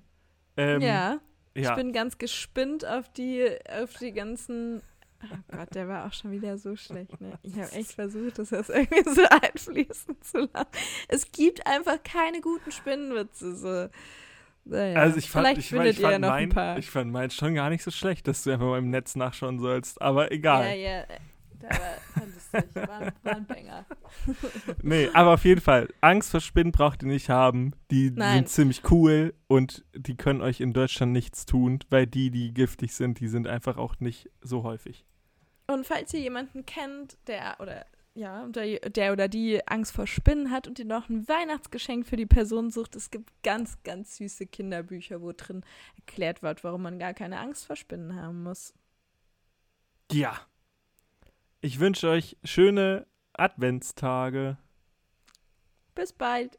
Ähm, 0.56 0.80
ja, 0.80 1.20
ja. 1.54 1.70
ich 1.70 1.76
bin 1.76 1.92
ganz 1.92 2.18
gespinnt 2.18 2.86
auf 2.86 3.12
die, 3.12 3.44
auf 3.68 3.94
die 3.94 4.12
ganzen. 4.12 4.82
Oh 5.24 5.56
Gott, 5.56 5.74
der 5.74 5.88
war 5.88 6.06
auch 6.06 6.12
schon 6.12 6.30
wieder 6.30 6.56
so 6.56 6.76
schlecht. 6.76 7.20
Ne? 7.20 7.38
Ich 7.42 7.54
habe 7.54 7.72
echt 7.72 7.92
versucht, 7.92 8.38
das 8.38 8.50
jetzt 8.50 8.70
irgendwie 8.70 9.10
so 9.10 9.22
einfließen 9.28 10.22
zu 10.22 10.48
lassen. 10.52 10.68
Es 11.08 11.32
gibt 11.32 11.66
einfach 11.66 12.00
keine 12.04 12.40
guten 12.40 12.70
Spinnenwitze. 12.70 13.56
So. 13.56 13.88
Naja, 14.68 14.98
Also 14.98 15.18
ich 15.18 15.30
fand, 15.30 15.46
Vielleicht 15.46 15.60
ich, 15.60 15.68
findet 15.68 15.92
ich, 15.92 16.00
fand 16.00 16.08
ihr 16.08 16.12
ja 16.12 16.18
noch 16.18 16.28
mein, 16.28 16.42
ein 16.44 16.48
paar. 16.48 16.78
ich 16.78 16.90
fand 16.90 17.12
meinen 17.12 17.30
schon 17.30 17.54
gar 17.54 17.70
nicht 17.70 17.82
so 17.84 17.90
schlecht, 17.90 18.26
dass 18.26 18.42
du 18.42 18.50
einfach 18.50 18.66
mal 18.66 18.78
im 18.78 18.90
Netz 18.90 19.14
nachschauen 19.14 19.58
sollst. 19.60 20.02
Aber 20.02 20.32
egal. 20.32 20.64
Ja, 20.64 20.74
ja, 20.74 21.00
äh, 21.02 21.06
der 21.62 21.70
war, 21.70 21.78
fand 22.14 22.36
es 22.36 22.52
nicht. 22.52 22.74
War, 22.74 23.00
war 23.22 23.36
ein 23.36 23.46
Banger. 23.46 23.86
Nee, 24.82 25.08
aber 25.14 25.34
auf 25.34 25.44
jeden 25.44 25.60
Fall, 25.60 25.88
Angst 26.00 26.30
vor 26.32 26.40
Spinnen 26.40 26.72
braucht 26.72 27.02
ihr 27.02 27.08
nicht 27.08 27.30
haben. 27.30 27.72
Die 27.90 28.10
Nein. 28.10 28.38
sind 28.38 28.48
ziemlich 28.48 28.90
cool 28.90 29.34
und 29.46 29.84
die 29.94 30.16
können 30.16 30.40
euch 30.40 30.60
in 30.60 30.72
Deutschland 30.72 31.12
nichts 31.12 31.46
tun, 31.46 31.78
weil 31.90 32.06
die, 32.06 32.30
die 32.30 32.52
giftig 32.52 32.92
sind, 32.94 33.20
die 33.20 33.28
sind 33.28 33.46
einfach 33.46 33.76
auch 33.76 34.00
nicht 34.00 34.30
so 34.42 34.64
häufig. 34.64 35.04
Und 35.68 35.86
falls 35.86 36.12
ihr 36.14 36.20
jemanden 36.20 36.66
kennt, 36.66 37.18
der 37.28 37.56
oder 37.60 37.86
ja, 38.16 38.46
der, 38.48 38.80
der 38.80 39.12
oder 39.12 39.28
die 39.28 39.66
Angst 39.68 39.92
vor 39.92 40.06
Spinnen 40.06 40.50
hat 40.50 40.66
und 40.66 40.78
ihr 40.78 40.86
noch 40.86 41.08
ein 41.08 41.28
Weihnachtsgeschenk 41.28 42.06
für 42.06 42.16
die 42.16 42.26
Person 42.26 42.70
sucht, 42.70 42.96
es 42.96 43.10
gibt 43.10 43.30
ganz, 43.42 43.82
ganz 43.82 44.16
süße 44.16 44.46
Kinderbücher, 44.46 45.20
wo 45.20 45.32
drin 45.32 45.62
erklärt 45.96 46.42
wird, 46.42 46.64
warum 46.64 46.82
man 46.82 46.98
gar 46.98 47.12
keine 47.12 47.38
Angst 47.38 47.66
vor 47.66 47.76
Spinnen 47.76 48.16
haben 48.16 48.42
muss. 48.42 48.72
Ja. 50.10 50.40
Ich 51.60 51.78
wünsche 51.78 52.08
euch 52.08 52.38
schöne 52.42 53.06
Adventstage. 53.34 54.56
Bis 55.94 56.12
bald. 56.12 56.58